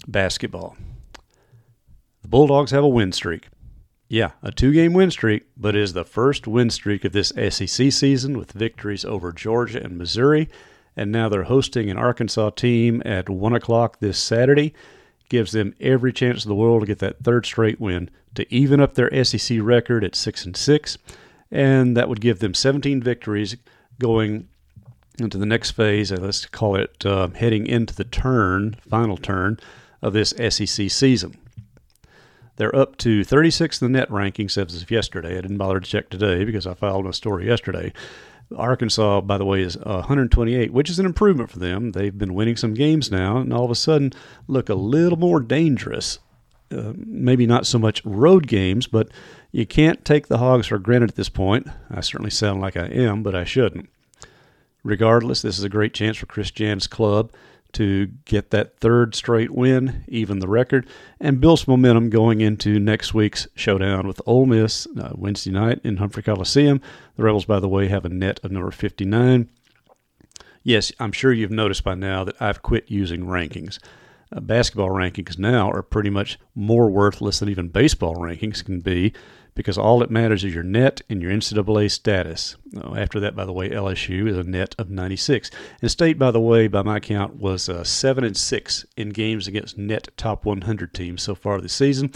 basketball. 0.08 0.76
The 2.22 2.28
Bulldogs 2.28 2.72
have 2.72 2.84
a 2.84 2.88
win 2.88 3.12
streak. 3.12 3.48
Yeah, 4.10 4.32
a 4.42 4.52
two 4.52 4.74
game 4.74 4.94
win 4.94 5.12
streak, 5.12 5.44
but 5.58 5.76
it 5.76 5.82
is 5.82 5.94
the 5.94 6.06
first 6.06 6.48
win 6.48 6.70
streak 6.70 7.04
of 7.04 7.14
this 7.14 7.30
SEC 7.30 7.92
season 7.92 8.38
with 8.38 8.52
victories 8.52 9.06
over 9.06 9.32
Georgia 9.32 9.84
and 9.84 9.98
Missouri. 9.98 10.50
And 10.96 11.12
now 11.12 11.30
they're 11.30 11.44
hosting 11.44 11.90
an 11.90 11.98
Arkansas 11.98 12.52
team 12.52 13.02
at 13.06 13.30
1 13.30 13.54
o'clock 13.54 14.00
this 14.00 14.20
Saturday. 14.20 14.74
Gives 15.30 15.52
them 15.52 15.74
every 15.80 16.14
chance 16.14 16.46
in 16.46 16.50
the 16.50 16.56
world 16.56 16.82
to 16.82 16.88
get 16.88 17.00
that 17.00 17.24
third 17.24 17.46
straight 17.46 17.80
win 17.80 18.10
to 18.36 18.52
even 18.54 18.80
up 18.80 18.94
their 18.94 19.24
SEC 19.24 19.58
record 19.62 20.04
at 20.04 20.16
6 20.16 20.46
and 20.46 20.56
6. 20.56 20.98
And 21.52 21.98
that 21.98 22.10
would 22.10 22.22
give 22.22 22.40
them 22.40 22.54
17 22.54 23.02
victories 23.02 23.56
going 24.00 24.48
into 25.20 25.38
the 25.38 25.46
next 25.46 25.72
phase, 25.72 26.12
let's 26.12 26.46
call 26.48 26.76
it 26.76 27.06
uh, 27.06 27.28
heading 27.30 27.68
into 27.68 27.94
the 27.94 28.04
turn, 28.04 28.76
final 28.90 29.18
turn 29.18 29.60
of 30.02 30.14
this 30.14 30.34
SEC 30.50 30.90
season. 30.90 31.38
They're 32.56 32.76
up 32.76 32.98
to 32.98 33.24
36 33.24 33.82
in 33.82 33.92
the 33.92 34.00
net 34.00 34.10
rankings 34.10 34.58
as 34.58 34.82
of 34.82 34.92
yesterday. 34.92 35.38
I 35.38 35.42
didn't 35.42 35.58
bother 35.58 35.80
to 35.80 35.90
check 35.90 36.10
today 36.10 36.44
because 36.44 36.68
I 36.68 36.74
filed 36.74 37.06
my 37.06 37.12
story 37.12 37.48
yesterday. 37.48 37.94
Arkansas, 38.56 39.22
by 39.22 39.38
the 39.38 39.46
way, 39.46 39.62
is 39.62 39.78
128, 39.78 40.72
which 40.72 40.90
is 40.90 41.00
an 41.00 41.06
improvement 41.06 41.50
for 41.50 41.60
them. 41.60 41.92
They've 41.92 42.18
been 42.18 42.34
winning 42.34 42.56
some 42.56 42.74
games 42.74 43.12
now, 43.12 43.38
and 43.38 43.54
all 43.54 43.66
of 43.66 43.72
a 43.72 43.76
sudden 43.76 44.14
look 44.48 44.70
a 44.70 44.76
little 44.76 45.18
more 45.18 45.40
dangerous. 45.40 46.20
Uh, 46.72 46.94
maybe 46.96 47.46
not 47.46 47.68
so 47.68 47.78
much 47.78 48.04
road 48.04 48.48
games, 48.48 48.88
but 48.88 49.10
you 49.52 49.66
can't 49.66 50.04
take 50.04 50.28
the 50.28 50.40
Hogs 50.40 50.68
for 50.68 50.80
granted 50.80 51.12
at 51.12 51.16
this 51.16 51.30
point. 51.30 51.68
I 51.90 52.02
certainly 52.02 52.32
sound 52.32 52.62
like 52.62 52.76
I 52.76 52.86
am, 52.86 53.22
but 53.22 53.36
I 53.36 53.44
shouldn't. 53.44 53.90
Regardless, 54.84 55.42
this 55.42 55.58
is 55.58 55.64
a 55.64 55.70
great 55.70 55.94
chance 55.94 56.18
for 56.18 56.26
Chris 56.26 56.52
Jans' 56.52 56.88
club 56.88 57.32
to 57.74 58.08
get 58.26 58.52
that 58.52 58.78
third 58.80 59.16
straight 59.16 59.52
win, 59.52 60.04
even 60.08 60.40
the 60.40 60.48
record, 60.48 60.88
and 61.20 61.42
build 61.42 61.60
some 61.60 61.74
momentum 61.74 62.10
going 62.10 62.42
into 62.42 62.80
next 62.80 63.14
week's 63.14 63.48
showdown 63.56 64.08
with 64.08 64.22
Ole 64.26 64.46
Miss 64.46 64.88
uh, 65.00 65.12
Wednesday 65.16 65.52
night 65.52 65.80
in 65.84 65.98
Humphrey 65.98 66.24
Coliseum. 66.24 66.82
The 67.16 67.24
Rebels, 67.24 67.46
by 67.46 67.60
the 67.60 67.70
way, 67.70 67.88
have 67.88 68.06
a 68.06 68.10
net 68.10 68.40
of 68.44 68.52
number 68.52 68.72
59. 68.72 69.50
Yes, 70.64 70.92
I'm 71.00 71.12
sure 71.12 71.34
you've 71.34 71.52
noticed 71.52 71.84
by 71.84 71.96
now 71.96 72.24
that 72.24 72.42
I've 72.42 72.62
quit 72.62 72.90
using 72.90 73.26
rankings. 73.26 73.80
Uh, 74.32 74.40
basketball 74.40 74.90
rankings 74.90 75.38
now 75.38 75.70
are 75.70 75.84
pretty 75.84 76.10
much 76.10 76.40
more 76.56 76.90
worthless 76.90 77.40
than 77.40 77.50
even 77.50 77.68
baseball 77.68 78.16
rankings 78.16 78.64
can 78.64 78.80
be 78.80 79.14
because 79.56 79.78
all 79.78 80.00
that 80.00 80.10
matters 80.10 80.44
is 80.44 80.54
your 80.54 80.64
net 80.64 81.02
and 81.10 81.22
your 81.22 81.32
NCAA 81.32 81.92
status. 81.92 82.56
After 82.96 83.20
that, 83.20 83.36
by 83.36 83.46
the 83.46 83.54
way, 83.54 83.70
LSU 83.70 84.28
is 84.28 84.38
a 84.38 84.44
net 84.44 84.76
of 84.80 84.90
96. 84.90 85.52
And 85.82 85.92
State, 85.92 86.18
by 86.18 86.32
the 86.32 86.42
way, 86.42 86.68
by 86.68 86.82
my 86.82 87.00
count, 87.00 87.36
was 87.36 87.70
uh, 87.70 87.84
7 87.84 88.24
and 88.24 88.36
6 88.36 88.86
in 88.98 89.10
games 89.10 89.48
against 89.48 89.78
net 89.78 90.10
top 90.18 90.46
100 90.46 90.94
teams 90.94 91.22
so 91.22 91.36
far 91.36 91.62
this 91.62 91.74
season. 91.74 92.12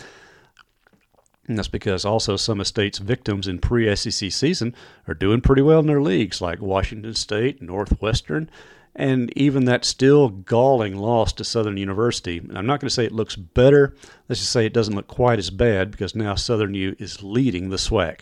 And 1.48 1.58
that's 1.58 1.70
because 1.70 2.04
also 2.04 2.36
some 2.36 2.60
of 2.60 2.68
State's 2.68 2.98
victims 2.98 3.48
in 3.48 3.60
pre 3.60 3.96
SEC 3.96 4.32
season 4.32 4.76
are 5.08 5.14
doing 5.14 5.40
pretty 5.40 5.62
well 5.62 5.80
in 5.80 5.88
their 5.88 6.02
leagues, 6.02 6.42
like 6.42 6.62
Washington 6.62 7.14
State, 7.14 7.62
Northwestern, 7.62 8.50
and 8.98 9.32
even 9.38 9.66
that 9.66 9.86
still 9.86 10.30
galling 10.30 10.98
loss 10.98 11.32
to 11.34 11.44
Southern 11.44 11.78
University. 11.78 12.40
I'm 12.40 12.66
not 12.66 12.82
going 12.82 12.90
to 12.90 12.94
say 12.94 13.06
it 13.06 13.12
looks 13.12 13.36
better. 13.36 13.96
Let's 14.28 14.42
just 14.42 14.52
say 14.52 14.66
it 14.66 14.74
doesn't 14.74 14.96
look 14.96 15.08
quite 15.08 15.38
as 15.38 15.52
bad 15.52 15.92
because 15.92 16.16
now 16.16 16.34
Southern 16.36 16.74
U 16.74 16.96
is 16.98 17.22
leading 17.22 17.70
the 17.70 17.78
SWAC. 17.78 18.22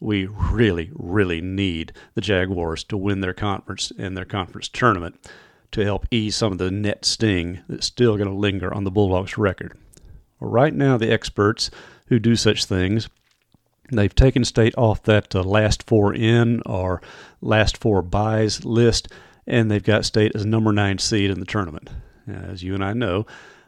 We 0.00 0.26
really, 0.26 0.90
really 0.94 1.40
need 1.40 1.92
the 2.14 2.20
Jaguars 2.20 2.84
to 2.84 2.96
win 2.96 3.20
their 3.20 3.32
conference 3.32 3.90
and 3.98 4.16
their 4.16 4.26
conference 4.26 4.68
tournament 4.68 5.18
to 5.70 5.84
help 5.84 6.06
ease 6.10 6.36
some 6.36 6.52
of 6.52 6.58
the 6.58 6.70
net 6.70 7.06
sting 7.06 7.60
that's 7.66 7.86
still 7.86 8.16
going 8.16 8.28
to 8.28 8.34
linger 8.34 8.72
on 8.72 8.84
the 8.84 8.90
Bulldogs' 8.90 9.38
record. 9.38 9.78
Right 10.38 10.74
now, 10.74 10.98
the 10.98 11.10
experts 11.10 11.70
who 12.08 12.18
do 12.18 12.36
such 12.36 12.66
things 12.66 13.08
They've 13.92 14.14
taken 14.14 14.44
state 14.44 14.74
off 14.78 15.02
that 15.02 15.34
uh, 15.34 15.42
last 15.42 15.82
four 15.82 16.14
in 16.14 16.62
or 16.64 17.02
last 17.42 17.76
four 17.76 18.00
buys 18.00 18.64
list 18.64 19.08
and 19.46 19.70
they've 19.70 19.82
got 19.82 20.04
state 20.04 20.32
as 20.34 20.46
number 20.46 20.72
nine 20.72 20.98
seed 20.98 21.30
in 21.30 21.40
the 21.40 21.46
tournament. 21.46 21.90
As 22.26 22.62
you 22.62 22.74
and 22.74 22.84
I 22.84 22.92
know, 22.92 23.26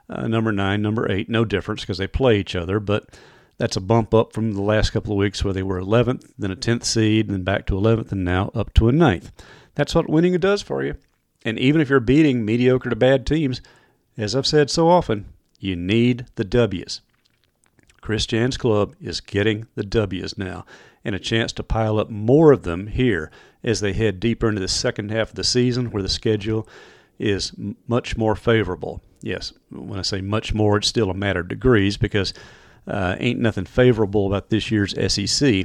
uh, 0.08 0.26
number 0.28 0.52
nine, 0.52 0.82
number 0.82 1.10
eight, 1.10 1.28
no 1.28 1.44
difference 1.44 1.80
because 1.80 1.98
they 1.98 2.06
play 2.06 2.38
each 2.38 2.54
other, 2.54 2.78
but 2.78 3.08
that's 3.58 3.76
a 3.76 3.80
bump 3.80 4.12
up 4.12 4.32
from 4.32 4.52
the 4.52 4.62
last 4.62 4.90
couple 4.90 5.12
of 5.12 5.18
weeks 5.18 5.44
where 5.44 5.52
they 5.52 5.62
were 5.62 5.80
11th, 5.80 6.32
then 6.38 6.50
a 6.50 6.56
10th 6.56 6.84
seed, 6.84 7.28
then 7.28 7.42
back 7.42 7.66
to 7.66 7.74
11th, 7.74 8.12
and 8.12 8.24
now 8.24 8.50
up 8.54 8.74
to 8.74 8.88
a 8.88 8.92
ninth. 8.92 9.32
That's 9.74 9.94
what 9.94 10.10
winning 10.10 10.38
does 10.38 10.62
for 10.62 10.82
you. 10.82 10.96
And 11.44 11.58
even 11.58 11.80
if 11.80 11.88
you're 11.88 12.00
beating 12.00 12.44
mediocre 12.44 12.90
to 12.90 12.96
bad 12.96 13.26
teams, 13.26 13.60
as 14.16 14.34
I've 14.34 14.46
said 14.46 14.70
so 14.70 14.88
often, 14.88 15.26
you 15.58 15.76
need 15.76 16.26
the 16.36 16.44
W's. 16.44 17.00
Chris 18.04 18.26
Jans' 18.26 18.58
club 18.58 18.94
is 19.00 19.22
getting 19.22 19.66
the 19.76 19.82
W's 19.82 20.36
now, 20.36 20.66
and 21.06 21.14
a 21.14 21.18
chance 21.18 21.54
to 21.54 21.62
pile 21.62 21.98
up 21.98 22.10
more 22.10 22.52
of 22.52 22.62
them 22.62 22.88
here 22.88 23.30
as 23.62 23.80
they 23.80 23.94
head 23.94 24.20
deeper 24.20 24.46
into 24.46 24.60
the 24.60 24.68
second 24.68 25.10
half 25.10 25.30
of 25.30 25.36
the 25.36 25.42
season 25.42 25.90
where 25.90 26.02
the 26.02 26.08
schedule 26.10 26.68
is 27.18 27.54
much 27.88 28.14
more 28.14 28.36
favorable. 28.36 29.00
Yes, 29.22 29.54
when 29.70 29.98
I 29.98 30.02
say 30.02 30.20
much 30.20 30.52
more, 30.52 30.76
it's 30.76 30.86
still 30.86 31.08
a 31.08 31.14
matter 31.14 31.40
of 31.40 31.48
degrees 31.48 31.96
because 31.96 32.34
uh, 32.86 33.16
ain't 33.18 33.40
nothing 33.40 33.64
favorable 33.64 34.26
about 34.26 34.50
this 34.50 34.70
year's 34.70 34.94
SEC. 35.10 35.64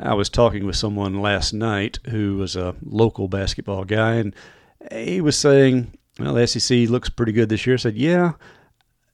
I 0.00 0.14
was 0.14 0.30
talking 0.30 0.64
with 0.64 0.76
someone 0.76 1.20
last 1.20 1.52
night 1.52 1.98
who 2.08 2.38
was 2.38 2.56
a 2.56 2.74
local 2.82 3.28
basketball 3.28 3.84
guy, 3.84 4.14
and 4.14 4.34
he 4.90 5.20
was 5.20 5.36
saying, 5.36 5.92
"Well, 6.18 6.32
the 6.32 6.46
SEC 6.46 6.88
looks 6.88 7.10
pretty 7.10 7.32
good 7.32 7.50
this 7.50 7.66
year." 7.66 7.74
I 7.74 7.78
said, 7.78 7.98
"Yeah, 7.98 8.32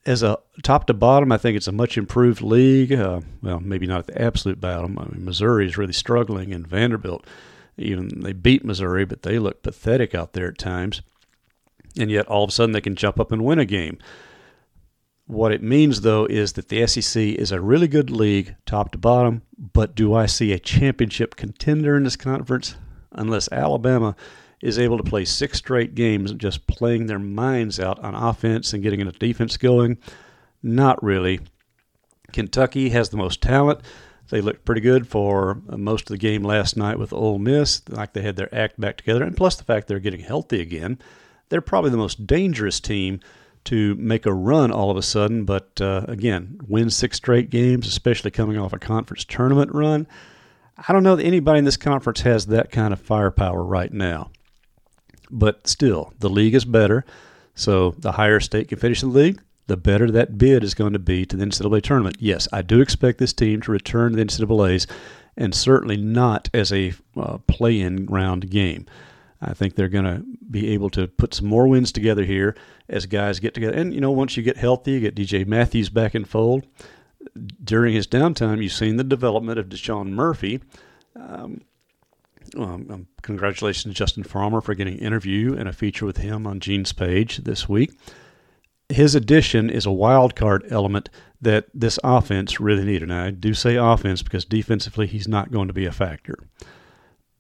as 0.07 0.23
a 0.23 0.39
top 0.63 0.87
to 0.87 0.95
bottom, 0.95 1.33
I 1.33 1.37
think 1.37 1.57
it's 1.57 1.67
a 1.67 1.73
much 1.73 1.99
improved 1.99 2.41
league. 2.41 2.93
Uh, 2.93 3.21
well, 3.43 3.61
maybe 3.61 3.87
not 3.87 3.99
at 3.99 4.07
the 4.07 4.23
absolute 4.23 4.61
bottom. 4.61 4.99
I 4.99 5.05
mean, 5.07 5.25
Missouri 5.25 5.67
is 5.67 5.77
really 5.77 5.93
struggling, 5.93 6.53
and 6.53 6.67
Vanderbilt, 6.67 7.27
even 7.77 8.21
they 8.21 8.33
beat 8.33 8.65
Missouri, 8.65 9.05
but 9.05 9.23
they 9.23 9.39
look 9.39 9.63
pathetic 9.63 10.15
out 10.15 10.33
there 10.33 10.49
at 10.49 10.59
times. 10.59 11.03
And 11.99 12.11
yet, 12.11 12.27
all 12.29 12.45
of 12.45 12.51
a 12.51 12.53
sudden, 12.53 12.73
they 12.73 12.81
can 12.81 12.95
jump 12.95 13.19
up 13.19 13.33
and 13.33 13.45
win 13.45 13.59
a 13.59 13.65
game. 13.65 13.99
What 15.27 15.51
it 15.51 15.63
means, 15.63 16.03
though, 16.03 16.25
is 16.27 16.53
that 16.53 16.69
the 16.69 16.87
SEC 16.87 17.21
is 17.21 17.51
a 17.51 17.61
really 17.61 17.89
good 17.89 18.11
league, 18.11 18.55
top 18.65 18.93
to 18.93 18.99
bottom. 18.99 19.43
But 19.59 19.97
do 19.97 20.15
I 20.15 20.27
see 20.27 20.53
a 20.53 20.59
championship 20.59 21.35
contender 21.35 21.97
in 21.97 22.05
this 22.05 22.17
conference? 22.17 22.77
Unless 23.11 23.51
Alabama 23.51 24.15
is 24.63 24.79
able 24.79 24.97
to 24.97 25.03
play 25.03 25.25
six 25.25 25.59
straight 25.59 25.95
games 25.95 26.33
just 26.33 26.67
playing 26.67 27.07
their 27.07 27.19
minds 27.19 27.79
out 27.79 27.99
on 28.01 28.15
offense 28.15 28.73
and 28.73 28.83
getting 28.83 29.03
a 29.03 29.13
defense 29.13 29.57
going? 29.57 29.99
Not 30.63 31.03
really. 31.03 31.41
Kentucky 32.33 32.91
has 32.91 33.11
the 33.11 33.17
most 33.17 33.41
talent. 33.41 33.81
They 34.29 34.41
looked 34.41 34.65
pretty 34.65 34.81
good 34.81 35.07
for 35.07 35.63
most 35.69 36.03
of 36.03 36.09
the 36.09 36.19
game 36.19 36.43
last 36.43 36.77
night 36.77 36.99
with 36.99 37.13
Ole 37.13 37.39
Miss, 37.39 37.83
like 37.89 38.13
they 38.13 38.23
had 38.23 38.37
their 38.37 38.53
act 38.55 38.81
back 38.81 38.97
together, 38.97 39.23
and 39.23 39.37
plus 39.37 39.55
the 39.55 39.65
fact 39.65 39.87
they're 39.87 40.01
getting 40.01 40.21
healthy 40.21 40.61
again. 40.61 40.99
They're 41.49 41.61
probably 41.61 41.91
the 41.91 41.97
most 41.97 42.27
dangerous 42.27 42.81
team 42.81 43.21
to 43.65 43.95
make 43.97 44.27
a 44.27 44.35
run 44.35 44.73
all 44.73 44.91
of 44.91 44.97
a 44.97 45.03
sudden, 45.03 45.45
but 45.45 45.81
uh, 45.81 46.05
again, 46.09 46.59
win 46.67 46.91
six 46.91 47.19
straight 47.19 47.51
games, 47.51 47.87
especially 47.87 48.31
coming 48.31 48.59
off 48.59 48.73
a 48.73 48.79
conference 48.79 49.25
tournament 49.25 49.73
run. 49.73 50.07
I 50.77 50.93
don't 50.93 51.03
know 51.03 51.17
that 51.17 51.25
anybody 51.25 51.61
in 51.61 51.65
this 51.65 51.77
conference 51.77 52.21
has 52.23 52.47
that 52.47 52.71
kind 52.71 52.93
of 52.93 53.01
firepower 53.01 53.63
right 53.63 53.93
now. 53.93 54.31
But 55.31 55.67
still, 55.67 56.13
the 56.19 56.31
league 56.31 56.55
is 56.55 56.65
better. 56.65 57.05
So 57.55 57.95
the 57.99 58.13
higher 58.13 58.41
state 58.41 58.69
can 58.69 58.79
finish 58.79 59.01
the 59.01 59.07
league, 59.07 59.41
the 59.67 59.77
better 59.77 60.11
that 60.11 60.39
bid 60.39 60.63
is 60.63 60.75
going 60.75 60.93
to 60.93 60.99
be 60.99 61.25
to 61.27 61.37
the 61.37 61.45
NCAA 61.45 61.83
tournament. 61.83 62.17
Yes, 62.21 62.47
I 62.53 62.63
do 62.63 62.81
expect 62.81 63.19
this 63.19 63.33
team 63.33 63.61
to 63.63 63.73
return 63.73 64.13
to 64.13 64.17
the 64.17 64.25
NCAA's 64.25 64.87
and 65.37 65.55
certainly 65.55 65.97
not 65.97 66.49
as 66.55 66.73
a 66.73 66.95
uh, 67.17 67.39
play 67.47 67.81
in 67.81 68.07
round 68.07 68.51
game. 68.51 68.87
I 69.41 69.53
think 69.53 69.75
they're 69.75 69.89
going 69.89 70.05
to 70.05 70.25
be 70.51 70.69
able 70.69 70.89
to 70.91 71.07
put 71.07 71.35
some 71.35 71.47
more 71.47 71.69
wins 71.69 71.93
together 71.93 72.25
here 72.25 72.57
as 72.89 73.07
guys 73.07 73.39
get 73.39 73.55
together. 73.55 73.77
And, 73.77 73.93
you 73.93 74.01
know, 74.01 74.11
once 74.11 74.37
you 74.37 74.43
get 74.43 74.57
healthy, 74.57 74.93
you 74.93 75.01
get 75.01 75.15
DJ 75.15 75.47
Matthews 75.47 75.91
back 75.91 76.15
in 76.15 76.25
fold. 76.25 76.67
During 77.63 77.93
his 77.93 78.07
downtime, 78.07 78.63
you've 78.63 78.73
seen 78.73 78.97
the 78.97 79.05
development 79.05 79.59
of 79.59 79.69
Deshaun 79.69 80.09
Murphy. 80.09 80.61
Um, 81.17 81.63
um, 82.57 83.07
congratulations 83.23 83.95
Justin 83.95 84.23
Farmer 84.23 84.61
for 84.61 84.75
getting 84.75 84.95
an 84.95 85.01
interview 85.01 85.55
and 85.57 85.69
a 85.69 85.73
feature 85.73 86.07
with 86.07 86.19
him 86.19 86.47
on 86.47 86.61
Gene's 86.61 86.93
page 86.93 87.39
this 87.39 87.69
week. 87.69 87.99
His 88.89 89.15
addition 89.15 89.69
is 89.69 89.85
a 89.85 89.93
wild 89.93 90.37
card 90.37 90.65
element 90.71 91.09
that 91.41 91.67
this 91.75 91.99
offense 92.05 92.61
really 92.61 92.85
needed. 92.85 93.11
And 93.11 93.13
I 93.13 93.31
do 93.31 93.53
say 93.53 93.77
offense 93.77 94.23
because 94.23 94.45
defensively 94.45 95.07
he's 95.07 95.27
not 95.27 95.51
going 95.51 95.67
to 95.67 95.75
be 95.75 95.87
a 95.87 95.93
factor. 95.93 96.39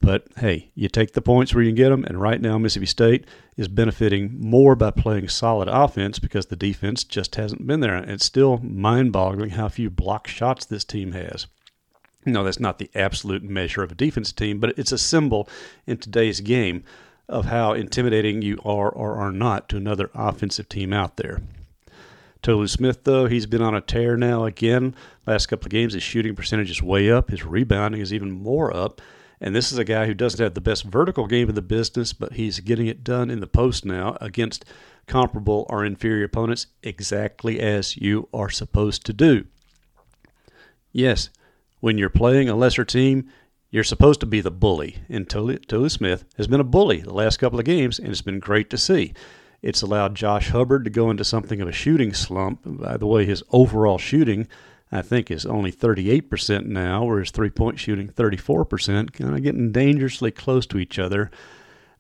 But 0.01 0.27
hey, 0.38 0.71
you 0.75 0.88
take 0.88 1.14
the 1.14 1.23
points 1.23 1.55
where 1.55 1.64
you 1.64 1.71
can 1.71 1.77
get 1.77 1.88
them, 1.88 2.05
and 2.05 2.21
right 2.21 2.40
now 2.40 2.59
Mississippi 2.59 2.87
State 2.87 3.27
is 3.57 3.66
benefiting 3.66 4.38
more 4.38 4.77
by 4.77 4.90
playing 4.90 5.29
solid 5.29 5.69
offense 5.69 6.19
because 6.19 6.47
the 6.47 6.57
defense 6.57 7.03
just 7.03 7.37
hasn't 7.37 7.66
been 7.66 7.81
there. 7.81 7.95
And 7.95 8.11
it's 8.11 8.25
still 8.25 8.59
mind 8.59 9.12
boggling 9.12 9.51
how 9.51 9.69
few 9.69 9.88
block 9.88 10.27
shots 10.29 10.66
this 10.66 10.85
team 10.85 11.12
has. 11.12 11.47
No, 12.27 12.43
that's 12.43 12.59
not 12.59 12.79
the 12.79 12.91
absolute 12.93 13.45
measure 13.45 13.85
of 13.85 13.93
a 13.93 13.95
defense 13.95 14.33
team, 14.33 14.59
but 14.59 14.77
it's 14.77 14.91
a 14.91 14.99
symbol 14.99 15.49
in 15.87 15.97
today's 15.97 16.41
game 16.41 16.83
of 17.29 17.47
how 17.47 17.73
intimidating 17.73 18.43
you 18.43 18.59
are 18.65 18.91
or 18.91 19.15
are 19.17 19.31
not 19.31 19.69
to 19.69 19.77
another 19.77 20.11
offensive 20.12 20.69
team 20.69 20.93
out 20.93 21.17
there. 21.17 21.41
Tolu 22.43 22.67
Smith, 22.67 23.05
though, 23.05 23.27
he's 23.27 23.47
been 23.47 23.62
on 23.62 23.75
a 23.75 23.81
tear 23.81 24.17
now 24.17 24.45
again. 24.45 24.95
Last 25.25 25.47
couple 25.47 25.67
of 25.67 25.71
games, 25.71 25.95
his 25.95 26.03
shooting 26.03 26.35
percentage 26.35 26.71
is 26.71 26.83
way 26.83 27.11
up. 27.11 27.31
His 27.31 27.45
rebounding 27.45 28.01
is 28.01 28.12
even 28.12 28.31
more 28.31 28.77
up. 28.77 29.01
And 29.41 29.55
this 29.55 29.71
is 29.71 29.79
a 29.79 29.85
guy 29.85 30.07
who 30.07 30.15
doesn't 30.15 30.43
have 30.43 30.55
the 30.55 30.61
best 30.61 30.85
vertical 30.85 31.27
game 31.27 31.49
in 31.49 31.55
the 31.55 31.62
business, 31.62 32.12
but 32.12 32.33
he's 32.33 32.61
getting 32.61 32.87
it 32.87 33.05
done 33.05 33.31
in 33.31 33.41
the 33.41 33.47
post 33.47 33.85
now 33.85 34.17
against 34.21 34.65
comparable 35.07 35.67
or 35.69 35.85
inferior 35.85 36.25
opponents 36.25 36.67
exactly 36.83 37.61
as 37.61 37.97
you 37.97 38.29
are 38.33 38.51
supposed 38.51 39.05
to 39.07 39.12
do. 39.12 39.45
Yes, 40.93 41.31
when 41.81 41.99
you're 41.99 42.09
playing 42.09 42.49
a 42.49 42.55
lesser 42.55 42.85
team, 42.85 43.29
you're 43.71 43.85
supposed 43.85 44.21
to 44.21 44.27
be 44.27 44.41
the 44.41 44.51
bully. 44.51 44.99
And 45.09 45.29
Tolu 45.29 45.89
Smith 45.89 46.25
has 46.37 46.47
been 46.47 46.61
a 46.61 46.65
bully 46.65 47.01
the 47.01 47.12
last 47.12 47.39
couple 47.39 47.59
of 47.59 47.65
games, 47.65 47.99
and 47.99 48.09
it's 48.09 48.23
been 48.23 48.39
great 48.39 48.71
to 48.71 48.79
see. 48.79 49.12
It's 49.62 49.83
allowed 49.83 50.15
Josh 50.15 50.51
Hubbard 50.51 50.85
to 50.85 50.91
go 50.91 51.11
into 51.11 51.25
something 51.25 51.61
of 51.61 51.69
a 51.69 51.73
shooting 51.73 52.15
slump. 52.15 52.61
By 52.65 52.97
the 52.97 53.07
way, 53.07 53.25
his 53.25 53.43
overall 53.51 53.99
shooting, 53.99 54.47
I 54.93 55.03
think, 55.03 55.31
is 55.31 55.45
only 55.45 55.73
38% 55.73 56.67
now, 56.67 57.05
whereas 57.05 57.31
three 57.31 57.51
point 57.51 57.79
shooting, 57.79 58.09
34%, 58.09 59.12
kind 59.12 59.35
of 59.35 59.43
getting 59.43 59.73
dangerously 59.73 60.31
close 60.31 60.67
to 60.67 60.79
each 60.79 60.99
other. 60.99 61.31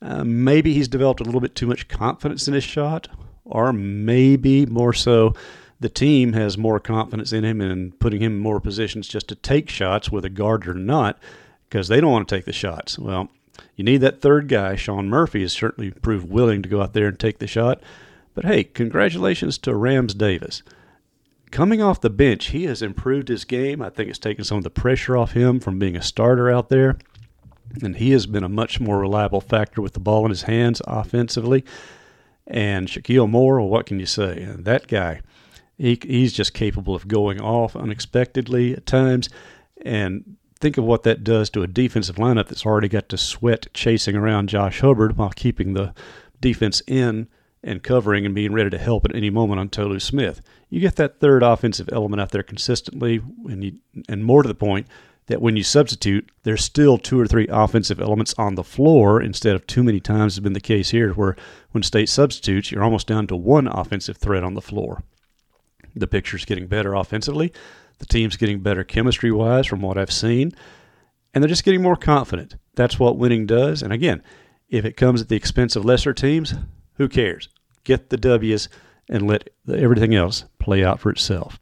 Uh, 0.00 0.24
maybe 0.24 0.74
he's 0.74 0.88
developed 0.88 1.20
a 1.20 1.24
little 1.24 1.40
bit 1.40 1.54
too 1.54 1.66
much 1.66 1.88
confidence 1.88 2.46
in 2.46 2.54
his 2.54 2.64
shot, 2.64 3.08
or 3.44 3.72
maybe 3.72 4.66
more 4.66 4.92
so 4.92 5.34
the 5.80 5.88
team 5.88 6.32
has 6.32 6.56
more 6.56 6.80
confidence 6.80 7.32
in 7.32 7.44
him 7.44 7.60
and 7.60 7.98
putting 7.98 8.22
him 8.22 8.32
in 8.32 8.38
more 8.38 8.60
positions 8.60 9.08
just 9.08 9.28
to 9.28 9.34
take 9.34 9.68
shots, 9.68 10.10
whether 10.10 10.28
guard 10.28 10.66
or 10.66 10.74
not, 10.74 11.18
because 11.68 11.88
they 11.88 12.00
don't 12.00 12.12
want 12.12 12.28
to 12.28 12.34
take 12.34 12.46
the 12.46 12.52
shots. 12.52 12.98
Well, 12.98 13.28
you 13.74 13.84
need 13.84 13.98
that 13.98 14.20
third 14.20 14.48
guy. 14.48 14.76
Sean 14.76 15.08
Murphy 15.08 15.42
has 15.42 15.52
certainly 15.52 15.90
proved 15.90 16.30
willing 16.30 16.62
to 16.62 16.68
go 16.68 16.82
out 16.82 16.92
there 16.92 17.08
and 17.08 17.18
take 17.18 17.38
the 17.38 17.46
shot. 17.46 17.82
But 18.34 18.44
hey, 18.44 18.64
congratulations 18.64 19.58
to 19.58 19.74
Rams 19.74 20.14
Davis. 20.14 20.62
Coming 21.50 21.80
off 21.80 22.00
the 22.00 22.10
bench, 22.10 22.46
he 22.46 22.64
has 22.64 22.82
improved 22.82 23.28
his 23.28 23.44
game. 23.44 23.80
I 23.80 23.88
think 23.88 24.10
it's 24.10 24.18
taken 24.18 24.44
some 24.44 24.58
of 24.58 24.64
the 24.64 24.70
pressure 24.70 25.16
off 25.16 25.32
him 25.32 25.60
from 25.60 25.78
being 25.78 25.96
a 25.96 26.02
starter 26.02 26.50
out 26.50 26.68
there. 26.68 26.98
And 27.82 27.96
he 27.96 28.10
has 28.12 28.26
been 28.26 28.44
a 28.44 28.48
much 28.48 28.80
more 28.80 28.98
reliable 28.98 29.40
factor 29.40 29.80
with 29.80 29.92
the 29.92 30.00
ball 30.00 30.24
in 30.24 30.30
his 30.30 30.42
hands 30.42 30.82
offensively. 30.86 31.64
And 32.46 32.88
Shakeel 32.88 33.28
Moore, 33.28 33.60
well, 33.60 33.68
what 33.68 33.86
can 33.86 34.00
you 34.00 34.06
say? 34.06 34.46
That 34.56 34.86
guy, 34.86 35.20
he, 35.78 35.98
he's 36.02 36.32
just 36.32 36.54
capable 36.54 36.94
of 36.94 37.08
going 37.08 37.40
off 37.40 37.76
unexpectedly 37.76 38.74
at 38.74 38.86
times. 38.86 39.28
And 39.84 40.36
think 40.58 40.78
of 40.78 40.84
what 40.84 41.02
that 41.02 41.24
does 41.24 41.50
to 41.50 41.62
a 41.62 41.66
defensive 41.66 42.16
lineup 42.16 42.48
that's 42.48 42.66
already 42.66 42.88
got 42.88 43.08
to 43.10 43.18
sweat 43.18 43.66
chasing 43.74 44.16
around 44.16 44.48
Josh 44.48 44.80
Hubbard 44.80 45.16
while 45.16 45.30
keeping 45.30 45.74
the 45.74 45.94
defense 46.40 46.82
in 46.86 47.28
and 47.62 47.82
covering 47.82 48.24
and 48.24 48.34
being 48.34 48.52
ready 48.52 48.70
to 48.70 48.78
help 48.78 49.04
at 49.04 49.14
any 49.14 49.30
moment 49.30 49.60
on 49.60 49.68
Tolu 49.68 49.98
Smith. 49.98 50.40
You 50.70 50.80
get 50.80 50.96
that 50.96 51.20
third 51.20 51.42
offensive 51.42 51.88
element 51.92 52.20
out 52.20 52.30
there 52.30 52.42
consistently, 52.42 53.20
and 53.48 53.64
you, 53.64 53.72
and 54.08 54.24
more 54.24 54.42
to 54.42 54.48
the 54.48 54.54
point 54.54 54.86
that 55.26 55.42
when 55.42 55.56
you 55.56 55.64
substitute, 55.64 56.30
there's 56.44 56.62
still 56.62 56.98
two 56.98 57.18
or 57.20 57.26
three 57.26 57.48
offensive 57.50 58.00
elements 58.00 58.34
on 58.38 58.54
the 58.54 58.62
floor 58.62 59.20
instead 59.20 59.56
of 59.56 59.66
too 59.66 59.82
many 59.82 59.98
times 59.98 60.36
has 60.36 60.40
been 60.40 60.52
the 60.52 60.60
case 60.60 60.90
here, 60.90 61.12
where 61.12 61.36
when 61.72 61.82
state 61.82 62.08
substitutes, 62.08 62.70
you're 62.70 62.84
almost 62.84 63.08
down 63.08 63.26
to 63.26 63.36
one 63.36 63.66
offensive 63.66 64.16
threat 64.16 64.44
on 64.44 64.54
the 64.54 64.62
floor. 64.62 65.02
The 65.96 66.06
picture's 66.06 66.44
getting 66.44 66.66
better 66.66 66.94
offensively. 66.94 67.52
The 67.98 68.06
team's 68.06 68.36
getting 68.36 68.60
better 68.60 68.84
chemistry 68.84 69.32
wise 69.32 69.66
from 69.66 69.80
what 69.80 69.96
I've 69.96 70.12
seen, 70.12 70.52
and 71.32 71.42
they're 71.42 71.48
just 71.48 71.64
getting 71.64 71.82
more 71.82 71.96
confident. 71.96 72.56
That's 72.74 72.98
what 72.98 73.16
winning 73.16 73.46
does. 73.46 73.82
And 73.82 73.92
again, 73.92 74.22
if 74.68 74.84
it 74.84 74.96
comes 74.96 75.22
at 75.22 75.28
the 75.28 75.36
expense 75.36 75.74
of 75.76 75.84
lesser 75.84 76.12
teams, 76.12 76.54
who 76.94 77.08
cares? 77.08 77.48
Get 77.84 78.10
the 78.10 78.16
W's 78.16 78.68
and 79.08 79.26
let 79.26 79.48
everything 79.72 80.14
else 80.14 80.44
play 80.58 80.84
out 80.84 81.00
for 81.00 81.10
itself. 81.10 81.58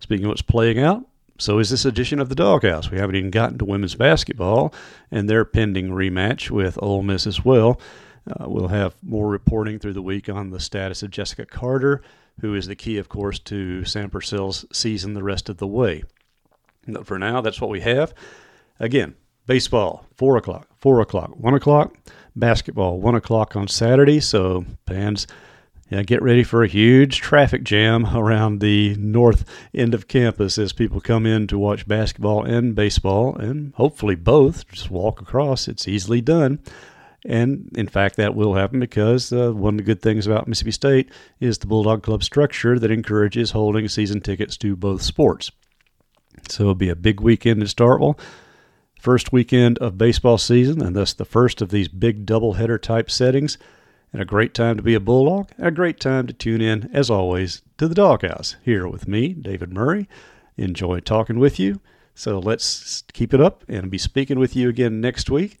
Speaking 0.00 0.24
of 0.24 0.30
what's 0.30 0.42
playing 0.42 0.78
out, 0.78 1.04
so 1.38 1.58
is 1.58 1.70
this 1.70 1.84
edition 1.84 2.18
of 2.18 2.28
the 2.28 2.34
Doghouse. 2.34 2.90
We 2.90 2.98
haven't 2.98 3.16
even 3.16 3.30
gotten 3.30 3.58
to 3.58 3.64
women's 3.64 3.94
basketball 3.94 4.72
and 5.10 5.28
their 5.28 5.44
pending 5.44 5.90
rematch 5.90 6.50
with 6.50 6.78
Ole 6.82 7.02
Miss 7.02 7.26
as 7.26 7.44
well. 7.44 7.80
Uh, 8.28 8.48
we'll 8.48 8.68
have 8.68 8.94
more 9.02 9.28
reporting 9.28 9.78
through 9.78 9.92
the 9.92 10.02
week 10.02 10.28
on 10.28 10.50
the 10.50 10.60
status 10.60 11.02
of 11.02 11.10
Jessika 11.10 11.48
Carter 11.48 12.02
who 12.40 12.54
is 12.54 12.66
the 12.66 12.76
key, 12.76 12.98
of 12.98 13.08
course, 13.08 13.38
to 13.40 13.84
Sam 13.84 14.10
Purcell's 14.10 14.64
season 14.72 15.14
the 15.14 15.22
rest 15.22 15.48
of 15.48 15.58
the 15.58 15.66
way. 15.66 16.04
But 16.86 17.06
for 17.06 17.18
now, 17.18 17.40
that's 17.40 17.60
what 17.60 17.70
we 17.70 17.80
have. 17.80 18.14
Again, 18.80 19.14
baseball, 19.46 20.06
4 20.16 20.36
o'clock, 20.36 20.68
4 20.80 21.00
o'clock, 21.00 21.30
1 21.36 21.54
o'clock, 21.54 21.96
basketball, 22.36 23.00
1 23.00 23.14
o'clock 23.14 23.56
on 23.56 23.68
Saturday. 23.68 24.20
So, 24.20 24.64
fans, 24.86 25.26
yeah, 25.90 26.02
get 26.02 26.22
ready 26.22 26.44
for 26.44 26.62
a 26.62 26.68
huge 26.68 27.20
traffic 27.20 27.64
jam 27.64 28.06
around 28.14 28.60
the 28.60 28.94
north 28.96 29.44
end 29.74 29.94
of 29.94 30.06
campus 30.06 30.58
as 30.58 30.72
people 30.72 31.00
come 31.00 31.24
in 31.24 31.46
to 31.46 31.58
watch 31.58 31.88
basketball 31.88 32.44
and 32.44 32.74
baseball, 32.74 33.34
and 33.34 33.74
hopefully 33.74 34.14
both. 34.14 34.68
Just 34.68 34.90
walk 34.90 35.20
across, 35.20 35.66
it's 35.66 35.88
easily 35.88 36.20
done. 36.20 36.60
And 37.24 37.70
in 37.74 37.88
fact, 37.88 38.16
that 38.16 38.34
will 38.34 38.54
happen 38.54 38.78
because 38.78 39.32
uh, 39.32 39.52
one 39.52 39.74
of 39.74 39.78
the 39.78 39.84
good 39.84 40.00
things 40.00 40.26
about 40.26 40.46
Mississippi 40.46 40.70
State 40.70 41.10
is 41.40 41.58
the 41.58 41.66
Bulldog 41.66 42.02
Club 42.02 42.22
structure 42.22 42.78
that 42.78 42.90
encourages 42.90 43.50
holding 43.50 43.88
season 43.88 44.20
tickets 44.20 44.56
to 44.58 44.76
both 44.76 45.02
sports. 45.02 45.50
So 46.48 46.64
it'll 46.64 46.74
be 46.74 46.88
a 46.88 46.96
big 46.96 47.20
weekend 47.20 47.60
in 47.60 47.66
Starkville. 47.66 48.18
First 49.00 49.32
weekend 49.32 49.78
of 49.78 49.98
baseball 49.98 50.38
season, 50.38 50.82
and 50.82 50.94
thus 50.94 51.12
the 51.12 51.24
first 51.24 51.60
of 51.60 51.70
these 51.70 51.88
big 51.88 52.26
doubleheader 52.26 52.80
type 52.80 53.10
settings. 53.10 53.58
And 54.12 54.22
a 54.22 54.24
great 54.24 54.54
time 54.54 54.76
to 54.76 54.82
be 54.82 54.94
a 54.94 55.00
Bulldog, 55.00 55.50
a 55.58 55.70
great 55.70 56.00
time 56.00 56.26
to 56.28 56.32
tune 56.32 56.62
in, 56.62 56.88
as 56.94 57.10
always, 57.10 57.62
to 57.76 57.86
the 57.86 57.94
Doghouse 57.94 58.56
here 58.62 58.88
with 58.88 59.06
me, 59.06 59.34
David 59.34 59.72
Murray. 59.72 60.08
Enjoy 60.56 61.00
talking 61.00 61.38
with 61.38 61.58
you. 61.58 61.80
So 62.14 62.38
let's 62.38 63.02
keep 63.12 63.34
it 63.34 63.40
up 63.40 63.64
and 63.68 63.90
be 63.90 63.98
speaking 63.98 64.38
with 64.38 64.56
you 64.56 64.68
again 64.68 65.00
next 65.00 65.30
week. 65.30 65.60